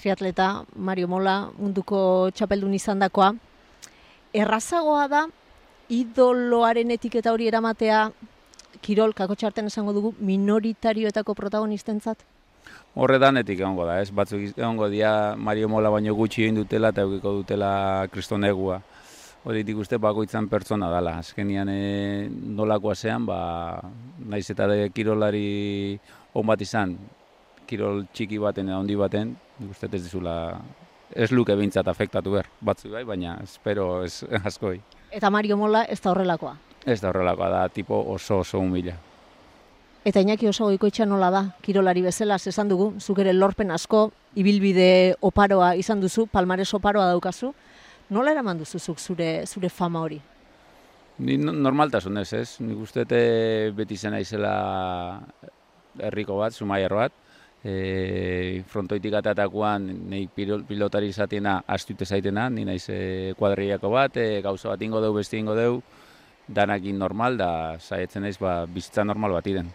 Triatleta 0.00 0.64
Mario 0.74 1.08
Mola 1.08 1.36
munduko 1.58 2.30
txapeldun 2.34 2.74
izandakoa. 2.74 3.34
Errazagoa 4.34 5.08
da 5.08 5.26
idoloaren 5.92 6.90
etiketa 6.96 7.32
hori 7.34 7.46
eramatea 7.46 8.08
kirol 8.82 9.12
kakotxarten 9.16 9.68
esango 9.70 9.92
dugu 9.92 10.14
minoritarioetako 10.18 11.36
protagonistentzat. 11.38 12.24
Horre 12.94 13.18
danetik 13.18 13.60
egongo 13.60 13.86
da, 13.86 14.00
ez? 14.00 14.10
Batzuk 14.14 14.42
egongo 14.56 14.88
dira 14.90 15.34
Mario 15.36 15.68
Mola 15.68 15.92
baino 15.92 16.14
gutxi 16.16 16.46
egin 16.46 16.60
dutela 16.62 16.90
eta 16.94 17.04
eukiko 17.04 17.36
dutela 17.40 17.70
kristonegua. 18.10 18.80
Hori 19.44 19.74
uste 19.76 19.98
bakoitzan 20.00 20.48
pertsona 20.48 20.88
dela. 20.88 21.18
Azkenian 21.20 21.68
e, 21.68 22.28
nolakoa 22.30 22.94
zean, 22.94 23.26
ba, 23.28 23.78
naiz 24.24 24.46
eta 24.50 24.66
de 24.70 24.88
kirolari 24.88 25.98
on 26.32 26.46
bat 26.48 26.60
izan, 26.64 26.96
kirol 27.68 28.06
txiki 28.12 28.38
baten 28.40 28.70
edo 28.70 28.78
handi 28.80 28.96
baten, 28.96 29.34
nik 29.58 29.74
uste 29.74 29.90
ez 29.92 30.02
dizula, 30.06 30.34
ez 31.12 31.30
luke 31.32 31.52
behintzat 31.52 31.88
afektatu 31.92 32.32
behar. 32.32 32.48
Batzu 32.64 32.92
bai, 32.94 33.04
baina 33.04 33.36
espero 33.44 34.02
ez 34.04 34.22
askoi. 34.48 34.78
Eta 35.12 35.30
Mario 35.30 35.58
Mola 35.60 35.84
ez 35.84 36.00
da 36.00 36.14
horrelakoa. 36.14 36.56
Ez 36.86 37.02
da 37.02 37.10
horrelakoa 37.12 37.50
da, 37.52 37.66
tipo 37.68 38.00
oso 38.14 38.40
oso 38.40 38.64
humila. 38.64 38.96
Eta 40.04 40.20
Iñaki 40.20 40.48
oso 40.48 40.66
goikoitxa 40.68 41.04
nola 41.08 41.30
da, 41.32 41.44
kirolari 41.64 42.02
bezala, 42.04 42.36
esan 42.36 42.68
dugu, 42.68 42.90
zuk 43.00 43.20
ere 43.20 43.32
lorpen 43.32 43.70
asko, 43.72 44.10
ibilbide 44.36 45.16
oparoa 45.24 45.74
izan 45.80 46.00
duzu, 46.00 46.26
palmares 46.32 46.68
oparoa 46.76 47.06
daukazu, 47.12 47.54
nola 48.10 48.32
eraman 48.32 48.58
duzu 48.58 48.78
zuk 48.78 48.98
zure, 48.98 49.46
zure 49.46 49.68
fama 49.68 50.00
hori? 50.00 50.20
Ni 51.18 51.36
no- 51.38 51.52
normaltasunez, 51.52 52.32
ez? 52.32 52.48
Nik 52.60 52.78
uste 52.82 53.04
eh, 53.10 53.70
beti 53.74 53.96
zen 53.96 54.12
naizela 54.12 55.20
herriko 55.98 56.38
bat, 56.38 56.52
sumaiar 56.52 56.94
bat. 56.94 57.12
E, 57.64 58.60
frontoitik 58.68 59.14
atatakoan 59.16 59.86
nei 60.10 60.26
pilotari 60.28 61.08
izatena 61.08 61.62
astute 61.66 62.04
zaitena, 62.04 62.50
ni 62.50 62.66
naiz 62.68 62.90
e, 62.92 63.32
kuadriako 63.38 63.88
bat, 63.94 64.18
e, 64.20 64.42
gauza 64.44 64.68
bat 64.68 64.82
ingo 64.84 65.00
deu, 65.00 65.14
beste 65.16 65.38
ingo 65.38 65.54
deu, 65.56 65.78
danakin 66.46 66.98
normal, 67.00 67.38
da 67.40 67.48
saietzen 67.80 68.26
naiz 68.26 68.36
ba, 68.42 68.66
bizitza 68.66 69.04
normal 69.04 69.38
bat 69.38 69.48
iden. 69.48 69.72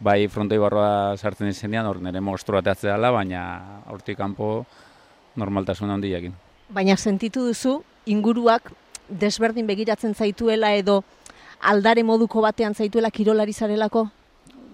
Bai 0.00 0.28
frontoi 0.32 0.56
barroa 0.60 1.16
sartzen 1.16 1.52
izenean, 1.52 1.84
hor 1.88 2.00
nire 2.00 2.24
mostro 2.24 2.56
ateatzea 2.56 2.96
dela, 2.96 3.12
baina 3.12 3.42
hortik 3.92 4.16
kanpo 4.16 4.64
normaltasun 5.36 5.92
handiakin. 5.92 6.45
Baina 6.68 6.96
sentitu 6.96 7.44
duzu, 7.46 7.80
inguruak 8.06 8.72
desberdin 9.08 9.66
begiratzen 9.66 10.14
zaituela 10.14 10.72
edo 10.74 11.02
aldare 11.60 12.02
moduko 12.02 12.42
batean 12.42 12.74
zaituela 12.74 13.10
kirolari 13.10 13.52
zarelako? 13.52 14.08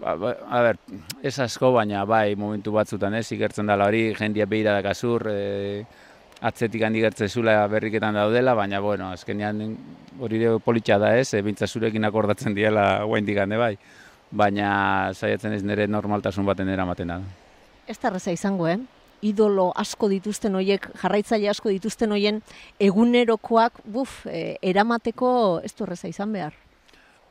Ba, 0.00 0.16
ba, 0.18 0.32
a 0.50 0.62
ber, 0.64 0.78
ez 1.22 1.38
asko, 1.38 1.70
baina 1.76 2.04
bai 2.04 2.34
momentu 2.34 2.72
batzutan 2.74 3.14
ez, 3.14 3.26
ikertzen 3.32 3.68
dela 3.70 3.86
hori, 3.86 4.08
jendia 4.18 4.48
behira 4.50 4.72
da 4.74 4.82
kasur, 4.82 5.28
e, 5.30 5.84
atzetik 6.40 6.82
handi 6.82 7.04
zula 7.28 7.68
berriketan 7.68 8.14
daudela, 8.14 8.54
baina 8.54 8.80
bueno, 8.80 9.12
azkenean 9.12 9.76
hori 10.18 10.42
ere 10.42 10.58
politxa 10.58 10.98
da 10.98 11.16
ez, 11.16 11.34
e, 11.34 11.42
zurekin 11.66 12.04
akordatzen 12.04 12.54
diela 12.54 13.04
guaindik 13.04 13.38
hande 13.38 13.56
bai, 13.56 13.76
baina 14.30 15.12
saiatzen 15.14 15.52
ez 15.52 15.62
nire 15.62 15.86
normaltasun 15.86 16.44
baten 16.44 16.68
eramaten 16.68 17.08
da. 17.08 17.20
Ez 17.86 17.98
da 18.00 18.08
erreza 18.08 18.32
izango, 18.32 18.66
eh? 18.66 18.78
Idolo 19.22 19.70
asko 19.78 20.08
dituzten 20.10 20.58
hoiek, 20.58 20.88
jarraitzaile 21.00 21.48
asko 21.52 21.70
dituzten 21.72 22.12
hoien 22.12 22.42
egunerokoak, 22.82 23.80
buf, 23.84 24.26
e, 24.26 24.58
eramateko 24.62 25.60
ez 25.64 25.72
du 25.78 25.86
izan 26.08 26.32
behar. 26.32 26.54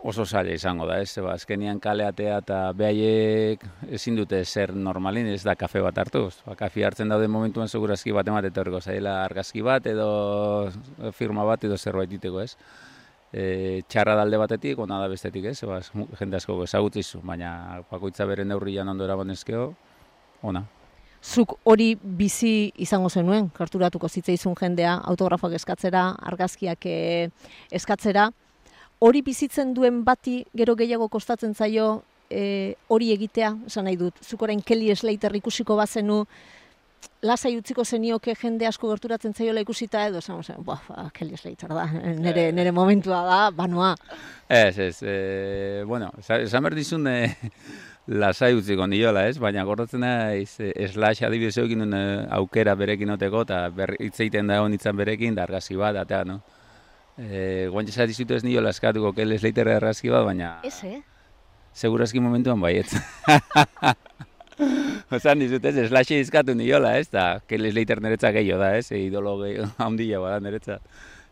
Oso 0.03 0.25
zaila 0.25 0.55
izango 0.55 0.87
da, 0.89 0.95
ez, 0.97 1.13
ba, 1.21 1.35
azkenian 1.35 1.77
kaleatea 1.79 2.39
eta 2.41 2.59
behaiek 2.73 3.61
ezin 3.93 4.15
dute 4.17 4.39
zer 4.45 4.73
normalin, 4.73 5.27
ez 5.27 5.43
da 5.43 5.53
kafe 5.55 5.81
bat 5.81 5.97
hartuz. 5.97 6.39
Ba, 6.45 6.55
kafe 6.55 6.85
hartzen 6.85 7.11
daude 7.11 7.27
momentuan 7.27 7.69
segurazki 7.69 8.11
bat 8.11 8.27
emat 8.27 8.47
etorriko 8.49 8.81
zaila 8.81 9.19
argazki 9.27 9.61
bat 9.61 9.85
edo 9.85 10.71
firma 11.13 11.45
bat 11.45 11.69
edo 11.69 11.77
zerbait 11.77 12.09
diteko, 12.09 12.41
ez. 12.41 12.55
E, 13.31 13.83
txarra 13.87 14.17
dalde 14.17 14.41
batetik, 14.41 14.79
ona 14.81 14.97
da 14.99 15.07
bestetik, 15.07 15.51
ez, 15.53 15.59
ba, 15.69 15.77
jende 16.17 16.41
asko 16.41 16.57
ezagutzizu, 16.65 17.21
baina 17.21 17.83
bakoitza 17.91 18.25
bere 18.25 18.43
neurrian 18.43 18.89
ondo 18.89 19.05
erabanezkeo, 19.05 19.73
ona. 20.49 20.65
Zuk 21.21 21.53
hori 21.69 21.93
bizi 22.01 22.71
izango 22.81 23.09
zenuen, 23.09 23.51
karturatuko 23.53 24.09
zitzaizun 24.09 24.55
jendea, 24.57 24.95
autografoak 25.11 25.53
eskatzera, 25.53 26.07
argazkiak 26.31 26.87
eh, 26.89 27.29
eskatzera, 27.71 28.31
hori 28.99 29.21
bizitzen 29.21 29.75
duen 29.77 30.01
bati 30.05 30.39
gero 30.57 30.75
gehiago 30.75 31.07
kostatzen 31.13 31.53
zaio 31.53 32.01
eh, 32.29 32.73
hori 32.89 33.11
egitea, 33.13 33.53
esan 33.69 33.85
nahi 33.85 33.99
dut, 34.01 34.17
zuk 34.25 34.41
orain 34.47 34.63
Kelly 34.65 34.95
Slater 34.95 35.35
ikusiko 35.37 35.77
bazenu, 35.77 36.23
lasai 37.25 37.53
utziko 37.57 37.85
zenioke 37.85 38.33
jende 38.37 38.65
asko 38.65 38.89
gerturatzen 38.89 39.33
zaiola 39.33 39.61
ikusita 39.61 40.07
edo 40.09 40.21
esan 40.21 40.41
zen, 40.43 40.63
ba, 40.65 40.79
Kelly 41.13 41.37
Slater 41.37 41.69
da, 41.69 41.85
nere, 42.25 42.49
nere 42.51 42.73
momentua 42.73 43.21
da, 43.27 43.39
banoa. 43.53 43.93
Ez, 44.49 44.77
ez, 44.79 44.97
e, 45.05 45.83
bueno, 45.85 46.09
esan 46.19 46.47
esan 46.47 46.65
behar 46.65 46.77
dizun 46.77 47.05
e, 47.09 47.17
lasai 48.11 48.53
utziko 48.57 48.87
niola, 48.87 49.25
ez? 49.29 49.37
Baina 49.39 49.63
gordatzen 49.67 50.03
naiz, 50.03 50.59
e, 50.59 50.87
slash 50.91 51.23
adibidez 51.27 51.57
eukin 51.61 51.83
duen 51.83 51.95
e, 51.95 52.01
aukera 52.37 52.75
berekin 52.75 53.13
oteko, 53.15 53.45
eta 53.47 53.61
hitz 53.99 54.17
egiten 54.19 54.51
da 54.51 54.61
honitzen 54.65 54.97
berekin, 54.97 55.37
da 55.37 55.45
argazki 55.47 55.79
bat, 55.79 55.99
eta, 56.03 56.23
no? 56.27 56.41
E, 57.17 57.67
guantxe 57.71 57.95
zati 57.95 58.17
zitu 58.17 58.35
ez 58.35 58.43
niola 58.43 58.73
eskatuko, 58.75 59.13
kel 59.15 59.37
slater 59.37 59.71
argazki 59.77 60.11
bat, 60.11 60.25
baina 60.27 60.57
Ez, 60.67 60.77
eh? 60.87 60.99
segurazki 61.73 62.19
momentuan 62.19 62.59
baiet. 62.61 62.91
Osan 65.15 65.41
dizut 65.41 65.63
ez, 65.65 65.75
slash 65.87 66.11
izkatu 66.19 66.55
niola, 66.57 66.97
ez? 66.99 67.07
Da, 67.13 67.39
kel 67.47 67.69
slater 67.71 68.03
niretzat 68.03 68.35
gehiago 68.35 68.59
da, 68.63 68.73
ez? 68.79 68.89
E, 68.91 69.05
idolo 69.07 69.37
gehiago, 69.43 69.71
handia 69.87 70.19
bada 70.23 70.43
niretzat. 70.43 70.83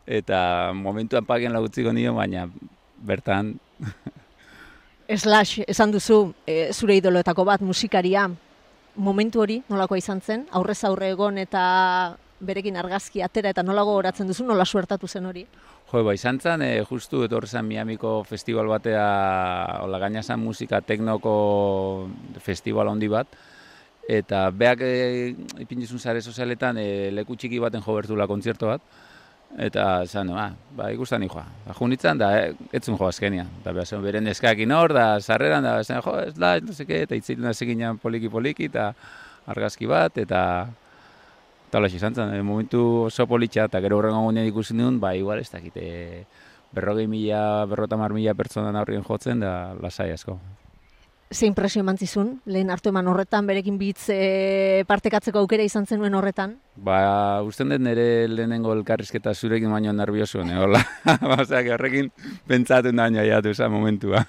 Eta 0.09 0.71
momentuan 0.73 1.27
pagen 1.27 1.53
lautziko 1.53 1.91
nio, 1.93 2.15
baina 2.17 2.47
bertan 3.05 3.57
Slash, 5.17 5.63
esan 5.65 5.89
duzu, 5.89 6.35
e, 6.45 6.69
zure 6.69 6.93
idoloetako 6.99 7.41
bat 7.47 7.61
musikaria, 7.65 8.27
momentu 8.93 9.41
hori 9.41 9.55
nolako 9.69 9.97
izan 9.97 10.21
zen, 10.21 10.43
aurrez 10.53 10.83
aurre 10.85 11.09
egon 11.15 11.39
eta 11.41 11.63
berekin 12.39 12.77
argazki 12.77 13.23
atera 13.25 13.49
eta 13.49 13.63
nolago 13.65 13.95
goratzen 13.97 14.29
duzu, 14.29 14.45
nola 14.45 14.67
suertatu 14.69 15.07
zen 15.07 15.25
hori? 15.25 15.47
Jo, 15.89 16.03
ba, 16.05 16.13
izan 16.13 16.37
zen, 16.37 16.61
e, 16.61 16.83
justu 16.85 17.23
etorri 17.25 17.49
zen 17.49 17.65
Miamiko 17.65 18.19
festival 18.23 18.69
batea, 18.69 19.07
hola 19.81 19.97
gaina 20.05 20.21
zen 20.21 20.43
musika 20.43 20.83
teknoko 20.85 21.33
festival 22.45 22.93
handi 22.93 23.09
bat, 23.09 23.33
eta 24.07 24.45
beak 24.53 24.85
e, 24.85 24.93
ipindizun 25.65 25.97
zare 25.97 26.21
sozialetan 26.21 26.77
e, 26.77 26.89
leku 27.17 27.33
txiki 27.33 27.57
baten 27.57 27.81
jo 27.81 27.97
bertula 27.97 28.29
kontzertu 28.29 28.69
bat, 28.69 28.85
eta 29.57 30.03
esan, 30.05 30.29
ah, 30.37 30.51
ba, 30.75 30.91
ikustan 30.93 31.25
joa. 31.27 31.45
Ba, 31.65 31.73
junitzen, 31.73 32.19
da, 32.19 32.29
e, 32.37 32.53
etzun 32.73 32.97
jo 32.97 33.07
azkenia. 33.07 33.47
Da, 33.63 33.73
beha, 33.73 33.85
zen, 33.85 34.03
beren 34.03 34.27
eskakin 34.27 34.71
hor, 34.71 34.93
da, 34.93 35.07
sarreran, 35.19 35.63
da, 35.65 35.79
esan, 35.81 36.03
jo, 36.05 36.15
ez 36.21 36.35
da, 36.37 36.57
no 36.61 36.75
seke, 36.75 37.03
eta 37.07 37.17
itzitzen 37.17 37.49
da 37.79 37.93
poliki-poliki, 38.01 38.69
eta 38.69 38.93
argazki 39.49 39.89
bat, 39.89 40.17
eta 40.17 40.43
eta 41.69 41.77
hola 41.77 41.87
izan 41.87 42.15
zen, 42.15 42.33
e, 42.33 42.41
momentu 42.41 43.05
oso 43.07 43.27
politxa, 43.29 43.67
eta 43.69 43.81
gero 43.81 43.99
horrengo 43.99 44.23
gunean 44.25 44.47
ikusi 44.49 44.73
nuen, 44.73 44.99
ba, 44.99 45.13
igual, 45.15 45.39
ez 45.39 45.49
dakite, 45.51 46.25
berrogei 46.73 47.07
mila, 47.07 47.65
berrota 47.69 47.97
mar 47.97 48.13
mila 48.13 48.33
pertsonan 48.33 48.75
aurrien 48.75 49.05
jotzen, 49.05 49.39
da, 49.45 49.75
lasai 49.81 50.11
asko. 50.13 50.39
Ze 51.31 51.45
impresio 51.45 51.83
eman 51.83 51.97
zizun, 52.01 52.29
lehen 52.49 52.71
hartu 52.73 52.89
eman 52.89 53.05
horretan, 53.11 53.45
berekin 53.45 53.75
bitz 53.77 54.07
e, 54.09 54.83
partekatzeko 54.89 55.43
aukera 55.43 55.61
izan 55.61 55.85
zenuen 55.85 56.15
horretan? 56.17 56.55
Ba, 56.73 57.43
usten 57.45 57.69
dut 57.69 57.83
nire 57.85 58.25
lehenengo 58.31 58.73
elkarrizketa 58.73 59.35
zurekin 59.35 59.69
baino 59.69 59.93
nervioso, 59.93 60.41
ne, 60.41 60.57
hola. 60.57 60.81
ba, 61.05 61.37
oseak, 61.43 61.69
horrekin 61.75 62.09
pentsatu 62.49 62.95
nahi 62.97 63.19
jaiatu 63.19 63.53
esa 63.53 63.69
momentua. 63.69 64.23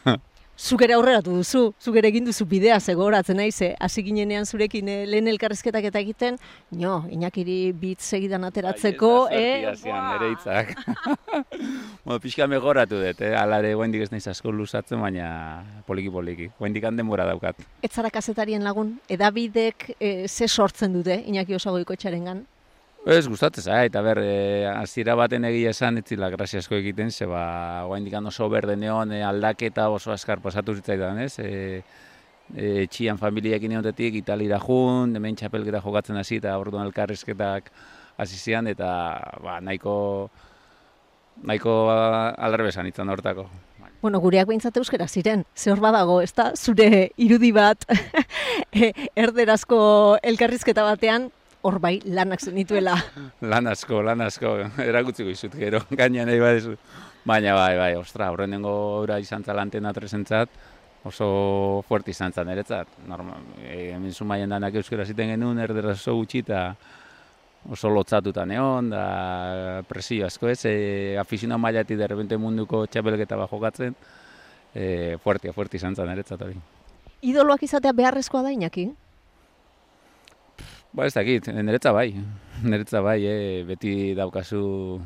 Zugere 0.60 0.92
aurreratu 0.92 1.32
duzu, 1.38 1.60
zugere 1.80 2.10
egin 2.12 2.26
duzu 2.26 2.44
bidea 2.44 2.74
zegoratzen 2.80 3.38
naiz, 3.40 3.62
eh? 3.64 3.70
hasi 3.80 4.02
ginenean 4.04 4.44
zurekin 4.44 4.90
eh, 4.92 4.98
lehen 5.08 5.30
elkarrizketak 5.32 5.86
eta 5.88 6.02
egiten, 6.04 6.36
no, 6.82 6.98
inakiri 7.08 7.72
bit 7.72 8.04
segidan 8.04 8.44
ateratzeko, 8.44 9.10
eh? 9.32 9.72
nire 9.72 10.28
hitzak. 10.34 10.74
Mo, 12.04 12.18
pixka 12.20 12.44
megoratu 12.50 13.00
dut, 13.00 13.24
eh? 13.24 13.32
alare 13.40 13.72
guendik 13.72 14.04
ez 14.04 14.10
naiz 14.12 14.26
asko 14.28 14.52
lusatzen, 14.52 15.00
baina 15.00 15.30
poliki-poliki, 15.88 16.50
guendik 16.60 16.84
handen 16.84 17.08
daukat. 17.08 17.56
Ez 17.80 17.94
zara 17.94 18.10
kasetarien 18.10 18.62
lagun, 18.62 18.98
edabidek 19.08 19.94
eh, 19.98 20.28
ze 20.28 20.46
sortzen 20.46 20.92
dute, 20.92 21.22
inaki 21.26 21.56
osagoiko 21.56 21.96
etxaren 21.96 22.24
gan? 22.24 22.44
Ez 23.00 23.24
gustatzen 23.28 23.64
zait, 23.64 23.88
eta 23.88 24.02
ber, 24.04 24.18
e, 24.20 24.66
azira 24.68 25.14
baten 25.16 25.46
egia 25.48 25.70
esan, 25.72 25.96
ez 25.96 26.04
zila 26.04 26.28
asko 26.28 26.74
egiten, 26.74 27.10
ze 27.10 27.24
ba, 27.24 27.84
guain 27.86 28.04
dikan 28.04 28.26
oso 28.26 28.48
berde 28.50 28.76
neon, 28.76 29.12
e, 29.12 29.22
aldaketa 29.24 29.88
oso 29.88 30.12
askar 30.12 30.40
pasatu 30.40 30.74
zitzaidan, 30.74 31.18
ez? 31.18 31.38
E, 31.38 31.82
e, 32.54 32.86
txian 32.86 33.16
familiak 33.16 33.62
ineotetik, 33.62 34.14
italira 34.16 34.58
jun, 34.60 35.16
hemen 35.16 35.34
txapelketa 35.34 35.80
jokatzen 35.80 36.16
hasi 36.16 36.36
eta 36.36 36.58
orduan 36.58 36.84
elkarrizketak 36.86 37.72
hasi 38.18 38.36
zian, 38.36 38.66
eta 38.66 38.92
ba, 39.40 39.60
nahiko, 39.60 40.28
nahiko 41.42 41.88
aldarbesan 41.88 42.86
itzan 42.86 43.08
hortako. 43.08 43.48
Bueno, 44.02 44.20
gureak 44.20 44.46
behintzat 44.46 44.76
euskera 44.76 45.08
ziren, 45.08 45.46
ze 45.56 45.72
hor 45.72 45.80
badago, 45.80 46.20
ez 46.20 46.34
da, 46.34 46.52
zure 46.54 47.12
irudi 47.16 47.50
bat 47.52 47.84
e, 48.72 48.92
erderazko 49.16 50.18
elkarrizketa 50.20 50.84
batean, 50.84 51.30
hor 51.62 51.78
bai 51.78 52.00
lanak 52.04 52.40
zenituela. 52.40 52.96
lan 53.40 53.66
asko, 53.66 54.02
lan 54.02 54.20
asko, 54.24 54.56
erakutziko 54.90 55.30
izut 55.30 55.56
gero, 55.58 55.82
gainean 56.00 56.28
nahi 56.30 56.40
badezu. 56.40 56.76
Baina 57.24 57.54
bai, 57.54 57.76
bai, 57.76 57.94
ostra, 58.00 58.30
horren 58.32 58.56
dengo 58.56 58.72
ura 59.02 59.18
izan 59.20 59.44
zalanten 59.44 59.86
atrezentzat, 59.86 60.48
oso 61.04 61.82
fuerte 61.88 62.14
izan 62.14 62.32
zan 62.32 62.48
eretzat. 62.48 62.88
Normal, 63.08 63.44
e, 63.60 63.90
hemen 63.92 64.12
zumaien 64.12 64.48
danak 64.48 64.80
euskera 64.80 65.04
ziten 65.04 65.34
genuen, 65.34 65.60
erdera 65.60 65.92
oso 65.92 66.16
gutxi 66.16 66.40
eta 66.46 66.70
oso 67.68 67.90
lotzatuta 67.92 68.46
neon, 68.48 68.88
da 68.88 69.82
presio 69.88 70.24
asko 70.26 70.48
ez, 70.48 70.64
e, 70.64 71.18
afizina 71.20 71.60
mailati 71.60 71.96
derrepente 71.96 72.40
munduko 72.40 72.86
txapelketa 72.86 73.36
bat 73.36 73.52
jokatzen, 73.52 73.96
e, 74.72 75.18
fuerte, 75.20 75.52
fuerte 75.52 75.76
izan 75.76 75.96
zan 75.96 76.08
eretzat 76.16 76.40
hori. 76.40 76.56
Idoloak 77.20 77.62
izatea 77.68 77.92
beharrezkoa 77.92 78.46
da 78.48 78.56
inaki? 78.56 78.88
Ba 80.92 81.06
ez 81.06 81.14
dakit, 81.14 81.46
niretza 81.46 81.92
bai, 81.94 82.10
niretza 82.66 83.00
bai, 83.00 83.20
e, 83.22 83.62
beti 83.66 84.12
daukazu 84.18 84.98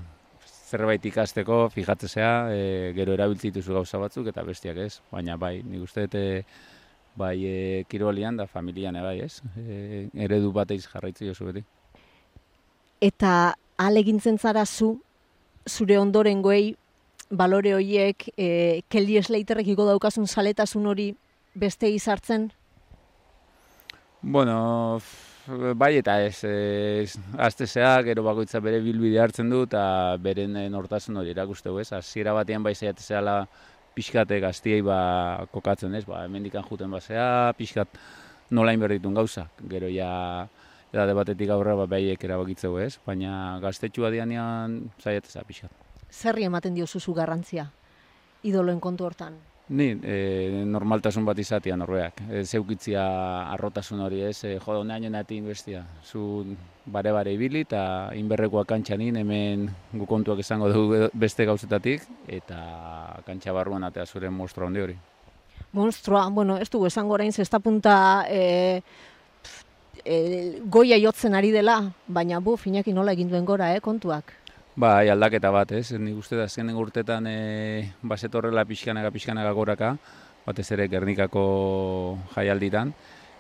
zerbait 0.65 1.05
ikasteko, 1.05 1.69
fijatzea, 1.75 2.31
e, 2.51 2.93
gero 2.97 3.13
erabiltzi 3.13 3.51
dituzu 3.51 3.77
gauza 3.77 4.01
batzuk 4.01 4.31
eta 4.33 4.43
bestiak 4.47 4.81
ez, 4.81 4.95
baina 5.13 5.37
bai, 5.37 5.59
nik 5.63 5.85
uste 5.85 6.07
dute 6.07 6.23
bai 7.21 7.37
e, 7.47 7.57
kirolian 7.89 8.41
da 8.41 8.47
familian 8.49 8.97
bai 9.05 9.19
ez, 9.27 9.43
e, 9.61 10.09
eredu 10.27 10.53
bateiz 10.57 10.87
jarraitzi 10.89 11.29
jozu 11.29 11.51
beti. 11.51 11.65
Eta 13.05 13.55
alegintzen 13.77 14.39
zara 14.39 14.65
zu, 14.65 14.97
zure 15.69 15.99
ondoren 16.01 16.41
goei, 16.43 16.73
balore 17.31 17.75
horiek, 17.77 18.31
e, 18.39 18.81
keldi 18.89 19.19
esleiterrek 19.21 19.69
igo 19.75 19.85
daukazun 19.85 20.27
saletasun 20.27 20.87
hori 20.87 21.11
beste 21.55 21.91
izartzen? 21.93 22.51
Bueno, 24.23 25.01
bai 25.77 25.99
eta 25.99 26.17
ez, 26.25 26.45
ez 26.45 27.19
azte 27.37 27.67
gero 28.05 28.23
bakoitza 28.23 28.61
bere 28.61 28.81
bilbide 28.81 29.21
hartzen 29.21 29.51
du 29.51 29.63
eta 29.63 30.17
beren 30.17 30.57
nortasun 30.73 31.17
hori 31.17 31.31
erakuste 31.31 31.71
ez, 31.81 31.93
hasiera 31.93 32.33
batean 32.33 32.63
bai 32.63 32.75
zaiat 32.75 32.99
zehala 32.99 33.47
pixkate 33.95 34.41
gaztiei 34.41 34.83
ba 34.83 35.47
kokatzen 35.53 35.95
ez, 35.95 36.05
ba, 36.05 36.25
hemendikan 36.25 36.65
juten 36.65 36.91
basea, 36.91 37.53
pixkat 37.59 37.89
nola 38.51 38.73
inberditun 38.73 39.15
gauza, 39.15 39.49
gero 39.69 39.89
ja 39.89 40.49
edade 40.93 41.15
batetik 41.15 41.51
aurra 41.51 41.77
ba, 41.77 41.87
behiek 41.87 42.25
erabakitzeu 42.25 42.79
ez, 42.79 42.99
baina 43.07 43.59
gaztetxua 43.61 44.11
dianean 44.11 44.91
zaiat 45.01 45.29
pixkat. 45.47 45.71
Zerri 46.11 46.45
ematen 46.45 46.75
dio 46.75 46.87
zuzu 46.87 47.15
garrantzia, 47.15 47.71
idoloen 48.43 48.81
kontu 48.81 49.05
hortan? 49.05 49.54
Ni, 49.69 49.95
e, 50.05 50.65
normaltasun 50.69 51.25
bat 51.25 51.39
izatea 51.41 51.77
norbeak. 51.81 52.21
E, 52.29 52.43
zeukitzia 52.45 53.05
arrotasun 53.55 54.03
hori 54.05 54.21
ez, 54.27 54.37
e, 54.45 54.59
jo, 54.61 54.83
nahi 54.85 55.09
nati 55.09 55.41
bestia. 55.41 55.87
Zu 56.05 56.45
bare-bare 56.85 57.33
ibili 57.33 57.63
eta 57.65 58.11
inberrekoa 58.13 58.67
kantxa 58.69 58.99
nien, 59.01 59.17
hemen 59.17 59.71
gu 59.93 60.07
kontuak 60.07 60.45
izango 60.45 60.69
dugu 60.69 61.09
beste 61.15 61.47
gauzetatik, 61.49 62.05
eta 62.29 63.23
kantxa 63.25 63.57
barruan 63.57 63.89
atea 63.89 64.05
zure 64.05 64.29
monstrua 64.29 64.69
handi 64.69 64.85
hori. 64.85 64.99
Monstrua, 65.73 66.29
bueno, 66.29 66.59
ez 66.61 66.69
dugu 66.69 66.87
esango 66.87 67.17
orain 67.17 67.33
zesta 67.33 67.59
punta 67.59 68.27
e, 68.29 68.83
e, 70.05 70.61
goia 70.69 71.01
jotzen 71.01 71.35
ari 71.35 71.51
dela, 71.51 71.81
baina 72.07 72.39
bu, 72.41 72.59
finaki 72.61 72.93
nola 72.93 73.17
egin 73.17 73.33
duen 73.33 73.49
gora, 73.49 73.73
eh, 73.75 73.81
kontuak. 73.81 74.44
Ba, 74.75 75.05
aldaketa 75.07 75.53
bat, 75.55 75.71
ez? 75.71 75.93
Ni 76.03 76.11
uste 76.19 76.35
da 76.35 76.49
azkenen 76.49 76.75
urtetan 76.75 77.29
e, 77.31 77.93
baset 78.03 78.33
horrela 78.35 78.65
pixkanaga 78.67 79.13
pixkanaga 79.15 79.53
goraka, 79.55 79.93
batez 80.47 80.67
ere 80.75 80.89
Gernikako 80.91 81.45
jaialditan 82.35 82.91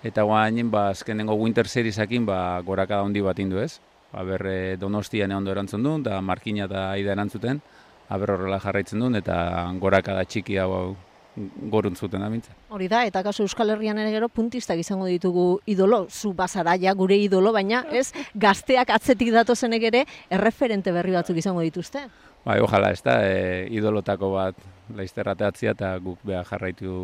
eta 0.06 0.22
guain 0.22 0.70
ba 0.70 0.90
azkenengo 0.92 1.34
Winter 1.40 1.66
Seriesakin 1.66 2.26
ba 2.28 2.60
goraka 2.62 3.00
handi 3.02 3.20
bat 3.20 3.40
indu, 3.42 3.58
ez? 3.58 3.80
Ba 4.12 4.22
ber 4.22 4.46
e, 4.46 4.76
Donostian 4.78 5.34
ondo 5.34 5.50
erantzun 5.50 5.82
du 5.82 5.96
da 6.06 6.20
Markina 6.20 6.68
da 6.70 6.92
Aida 6.92 7.16
erantzuten, 7.16 7.60
aber 8.08 8.36
horrela 8.36 8.60
jarraitzen 8.60 9.02
duen 9.02 9.18
eta 9.18 9.66
goraka 9.82 10.14
da 10.14 10.24
txiki 10.24 10.60
hau 10.62 10.94
gorun 11.36 11.96
zuten 11.96 12.22
amintza. 12.22 12.52
Hori 12.70 12.88
da, 12.88 13.02
eta 13.06 13.22
kasu 13.26 13.44
Euskal 13.44 13.72
Herrian 13.74 13.98
ere 13.98 14.12
gero 14.14 14.28
puntistak 14.28 14.78
izango 14.78 15.06
ditugu 15.10 15.60
idolo, 15.66 16.04
zu 16.10 16.32
bazara 16.32 16.76
ja 16.80 16.94
gure 16.94 17.16
idolo, 17.18 17.52
baina 17.52 17.84
ez 17.90 18.12
gazteak 18.34 18.90
atzetik 18.94 19.32
datozenek 19.34 19.88
ere 19.90 20.04
erreferente 20.30 20.92
berri 20.92 21.16
batzuk 21.16 21.38
izango 21.42 21.64
dituzte. 21.66 22.06
Bai, 22.44 22.60
ojala, 22.60 22.90
ez 22.92 23.02
da, 23.02 23.18
e, 23.24 23.66
idolotako 23.72 24.30
bat 24.34 24.58
laizterrateatzia 24.94 25.72
eta 25.72 25.94
guk 25.98 26.20
beha 26.28 26.44
jarraitu, 26.44 26.96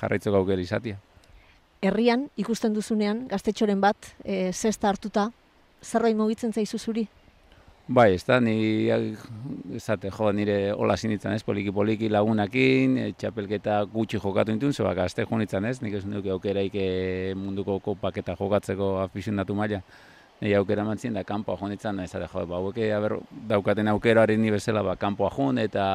jarraitzu 0.00 0.34
gaukeri 0.34 0.66
izatia. 0.66 0.98
Herrian 1.80 2.26
ikusten 2.36 2.74
duzunean, 2.74 3.28
gaztetxoren 3.30 3.80
bat, 3.80 4.10
e, 4.24 4.50
zesta 4.52 4.90
hartuta, 4.90 5.30
zerbait 5.82 6.16
mugitzen 6.18 6.52
zaizu 6.52 6.78
zuri? 6.78 7.06
Bai, 7.88 8.12
ez 8.18 8.24
da, 8.28 8.36
ni 8.36 8.90
ezate, 9.72 10.10
jo, 10.12 10.26
nire 10.36 10.74
hola 10.76 10.92
sinitzen 11.00 11.32
ez, 11.32 11.40
poliki 11.40 11.72
poliki 11.72 12.10
lagunakin, 12.12 12.98
e, 13.00 13.04
txapelketa 13.16 13.78
gutxi 13.88 14.18
jokatu 14.20 14.52
intun, 14.52 14.74
zeba 14.76 14.92
gazte 14.92 15.24
jonitzen 15.24 15.64
ez, 15.64 15.78
nik 15.80 15.96
ez 15.96 16.02
nuke 16.04 16.28
aukeraik 16.34 16.76
munduko 17.40 17.78
kopaketa 17.86 18.34
jokatzeko 18.36 18.90
afizionatu 19.06 19.56
maila. 19.56 19.80
Nire 20.42 20.58
aukera 20.58 20.84
mantzien 20.84 21.16
da, 21.16 21.22
kanpoa 21.24 21.56
jonitzen, 21.62 22.02
ez 22.04 22.10
da, 22.12 22.28
jo, 22.28 22.44
ba, 22.50 22.60
hauke, 22.60 22.90
aber, 22.92 23.16
daukaten 23.48 23.88
aukerari 23.94 24.36
ni 24.36 24.52
bezala, 24.52 24.84
ba, 24.84 24.98
kanpoa 25.00 25.32
jon 25.38 25.56
eta 25.64 25.88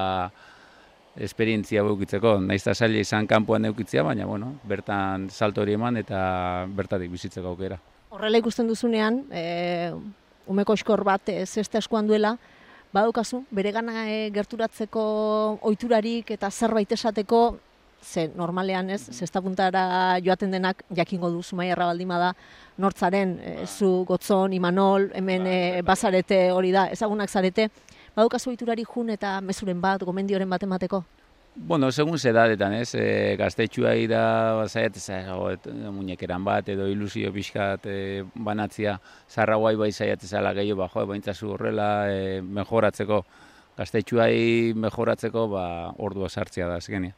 esperientzia 1.13 1.86
eukitzeko. 1.86 2.39
Naiz 2.41 2.63
da 2.65 2.73
zaila 2.73 3.06
izan 3.06 3.29
kanpoan 3.29 3.69
eukitzia, 3.69 4.01
baina, 4.01 4.25
bueno, 4.25 4.56
bertan 4.65 5.29
salto 5.29 5.62
hori 5.62 5.77
eman 5.77 6.01
eta 6.01 6.65
bertatik 6.73 7.13
bizitzeko 7.13 7.53
aukera. 7.53 7.77
Horrela 8.10 8.41
ikusten 8.41 8.65
duzunean, 8.65 9.27
e, 9.29 9.93
umeko 10.47 10.73
eskor 10.73 11.03
bat 11.03 11.29
ez 11.29 11.58
ez 11.58 11.67
eskuan 11.79 12.08
duela, 12.08 12.38
badukazu, 12.93 13.43
bere 13.51 13.71
gana 13.71 14.08
e, 14.10 14.29
gerturatzeko 14.34 15.03
oiturarik 15.62 16.32
eta 16.32 16.49
zerbait 16.51 16.91
esateko 16.91 17.58
ze 18.03 18.27
normalean 18.36 18.89
ez, 18.89 19.01
zesta 19.12 19.41
puntara 19.41 20.19
joaten 20.23 20.51
denak 20.51 20.84
jakingo 20.95 21.29
du 21.32 21.41
Zumaierra 21.41 21.86
baldin 21.86 22.08
bada 22.08 22.34
nortzaren, 22.77 23.39
e, 23.39 23.65
zu 23.65 24.03
Gotzon, 24.06 24.53
Imanol, 24.53 25.10
hemen 25.15 25.47
e, 25.47 25.82
bazarete 25.82 26.51
hori 26.51 26.71
da, 26.71 26.88
ezagunak 26.91 27.29
zarete, 27.29 27.69
badukazu 28.15 28.51
iturari 28.51 28.84
jun 28.84 29.10
eta 29.10 29.39
mezuren 29.41 29.82
bat, 29.82 30.03
gomendioren 30.03 30.49
bat 30.49 30.63
emateko? 30.63 31.03
Bueno, 31.56 31.92
segun 31.92 32.18
zedadetan, 32.18 32.74
ez, 32.74 32.96
e, 32.98 33.36
gaztetxua 33.38 33.92
ira, 34.02 34.66
zaiat, 34.66 34.98
muñekeran 35.94 36.44
bat, 36.44 36.70
edo 36.70 36.88
ilusio 36.89 37.32
pixkat 37.32 37.86
e, 37.86 38.24
banatzia, 38.34 39.00
zarra 39.30 39.56
guai 39.62 39.76
bai 39.76 39.92
zaiat 39.92 40.24
ezala 40.24 40.54
gehiago, 40.58 40.82
ba, 40.82 40.88
jo, 40.89 41.06
baintzazu 41.06 41.52
horrela, 41.54 42.10
e, 42.10 42.42
mejoratzeko, 42.42 43.20
gaztetxuai 43.78 44.74
mejoratzeko, 44.74 45.48
ba, 45.52 45.66
ordua 45.98 46.30
sartzea 46.30 46.72
da, 46.72 46.80
azkenia. 46.82 47.13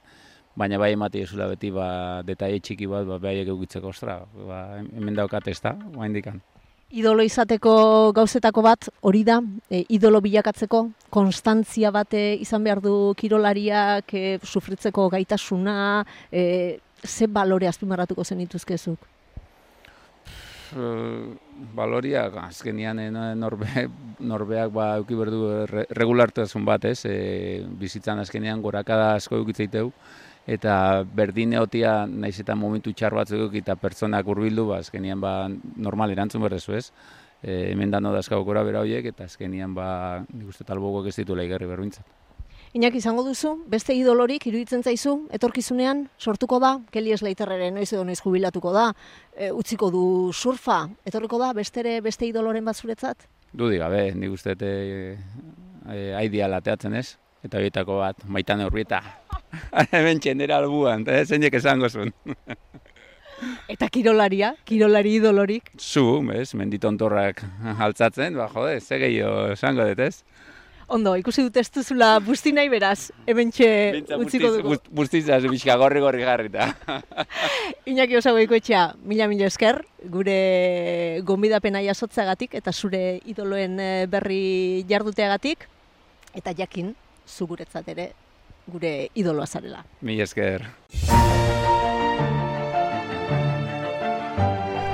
Baina 0.56 0.78
bai 0.84 0.91
emati 0.98 1.24
ezula 1.24 1.48
beti, 1.48 1.71
ba, 1.71 1.88
detaile 2.28 2.60
txiki 2.60 2.91
bat, 2.91 3.08
ba, 3.08 3.21
behaiek 3.24 3.54
eukitzeko, 3.56 3.95
ostra, 3.95 4.19
ba, 4.36 4.65
hemen 4.84 5.15
daukat 5.15 5.48
ez 5.48 5.62
da, 5.63 5.78
ba, 5.95 6.12
indikan 6.12 6.43
idolo 6.89 7.24
izateko 7.26 8.12
gauzetako 8.15 8.62
bat 8.62 8.89
hori 9.02 9.24
da, 9.26 9.39
e, 9.69 9.84
idolo 9.89 10.21
bilakatzeko, 10.21 10.84
konstantzia 11.10 11.91
bate 11.91 12.36
izan 12.41 12.63
behar 12.63 12.82
du 12.82 13.13
kirolariak, 13.17 14.13
e, 14.13 14.38
sufritzeko 14.43 15.10
gaitasuna, 15.10 16.06
e, 16.32 16.80
ze 17.04 17.28
balore 17.28 17.67
azpimarratuko 17.67 18.24
zen 18.24 18.41
ituzkezuk? 18.41 19.12
Uh, 20.76 21.38
baloriak, 21.78 22.34
azkenian 22.41 23.00
e, 23.00 23.10
norbe, 23.38 23.86
norbeak 24.19 24.71
ba, 24.74 24.88
euki 25.00 25.15
berdu 25.15 25.41
re, 25.69 25.86
regulartasun 25.93 26.65
bat, 26.65 26.88
ez? 26.89 27.06
E, 27.06 27.63
bizitzan 27.80 28.19
azkenian 28.19 28.63
gorakada 28.65 29.13
asko 29.15 29.38
eukitzeiteu, 29.38 29.91
eta 30.47 31.03
berdin 31.03 31.53
egotia 31.53 32.05
naiz 32.05 32.39
eta 32.39 32.55
momentu 32.55 32.93
txar 32.93 33.15
batzuk 33.17 33.55
eta 33.58 33.75
pertsonak 33.75 34.27
hurbildu 34.27 34.67
ba 34.69 34.79
azkenian 34.84 35.21
ba 35.21 35.49
normal 35.75 36.12
erantzun 36.12 36.41
berrezu 36.41 36.75
ez? 36.77 36.91
E, 37.41 37.71
hemen 37.71 37.91
dano 37.91 38.13
gora 38.43 38.63
bera 38.63 38.81
hoiek 38.81 39.05
eta 39.05 39.25
azkenian 39.25 39.73
ba 39.73 40.23
nik 40.34 40.47
uste 40.47 40.63
talbogok 40.63 41.08
ez 41.08 41.15
ditu 41.15 41.36
laigerri 41.36 41.65
berbintzat 41.65 42.05
Inak 42.75 42.97
izango 42.99 43.23
duzu, 43.23 43.53
beste 43.71 43.93
idolorik 43.95 44.47
iruditzen 44.49 44.81
zaizu, 44.84 45.29
etorkizunean 45.31 46.10
sortuko 46.19 46.58
da, 46.60 46.73
Kelly 46.91 47.15
Slaterreren 47.15 47.77
noiz 47.79 47.88
edo 47.93 48.03
noiz 48.03 48.17
jubilatuko 48.19 48.73
da, 48.75 48.89
e, 49.31 49.47
utziko 49.47 49.88
du 49.93 50.34
surfa, 50.34 50.81
etorriko 51.08 51.39
da, 51.39 51.53
bestere 51.55 52.01
beste 52.03 52.27
idoloren 52.27 52.65
bat 52.67 52.75
zuretzat? 52.75 53.29
Du 53.53 53.69
gabe, 53.71 54.10
nik 54.19 54.36
uste 54.36 54.58
e, 54.60 55.15
e, 55.88 56.01
aidia 56.19 56.49
lateatzen 56.51 56.99
ez, 56.99 57.15
eta 57.45 57.62
horietako 57.62 57.99
bat, 58.01 58.25
maitan 58.27 58.63
horrieta. 58.65 59.01
Hemen 59.95 60.19
txendera 60.23 60.60
albuan, 60.62 61.05
eta 61.05 61.23
zeinek 61.25 61.60
esango 61.62 61.89
zuen. 61.89 62.13
eta 63.73 63.89
kirolaria, 63.91 64.53
kirolari 64.67 65.17
idolorik? 65.19 65.71
Zu, 65.79 66.23
ez, 66.34 66.49
menditontorrak 66.58 67.43
altzatzen, 67.75 68.38
ba, 68.39 68.49
jode, 68.51 68.79
ze 68.81 68.99
gehiago 69.01 69.51
esango 69.53 69.88
dut, 69.91 70.03
ez? 70.08 70.45
Ondo, 70.86 71.15
ikusi 71.17 71.41
dut 71.47 71.55
ez 71.58 71.65
duzula 71.73 72.12
busti 72.21 72.51
nahi 72.53 72.69
beraz, 72.69 73.10
hemen 73.25 73.49
txe 73.49 73.69
utziko 74.21 74.51
dugu. 74.53 74.75
Bustizaz, 74.93 75.39
bizka 75.49 75.73
gorri 75.81 76.01
gorri 76.03 76.21
garrita. 76.21 76.67
Iñaki 77.89 78.19
osago 78.19 78.38
etxea, 78.38 78.91
mila 79.01 79.25
mila 79.27 79.49
esker, 79.49 79.81
gure 80.13 81.21
gombidapena 81.25 81.81
jasotzagatik 81.81 82.53
eta 82.62 82.71
zure 82.71 83.01
idoloen 83.25 83.79
eh, 83.81 84.05
berri 84.05 84.86
jarduteagatik, 84.88 85.65
eta 86.38 86.53
jakin, 86.53 86.93
zu 87.27 87.47
guretzat 87.47 87.88
ere 87.93 88.11
gure 88.67 89.09
idoloa 89.15 89.45
zarela. 89.45 89.83
Mi 90.01 90.19
esker. 90.21 90.65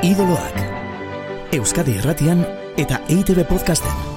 Idoloak. 0.02 0.63
Euskadi 1.54 1.98
Erratian 2.00 2.46
eta 2.80 3.04
EITB 3.10 3.46
Podcasten. 3.48 4.11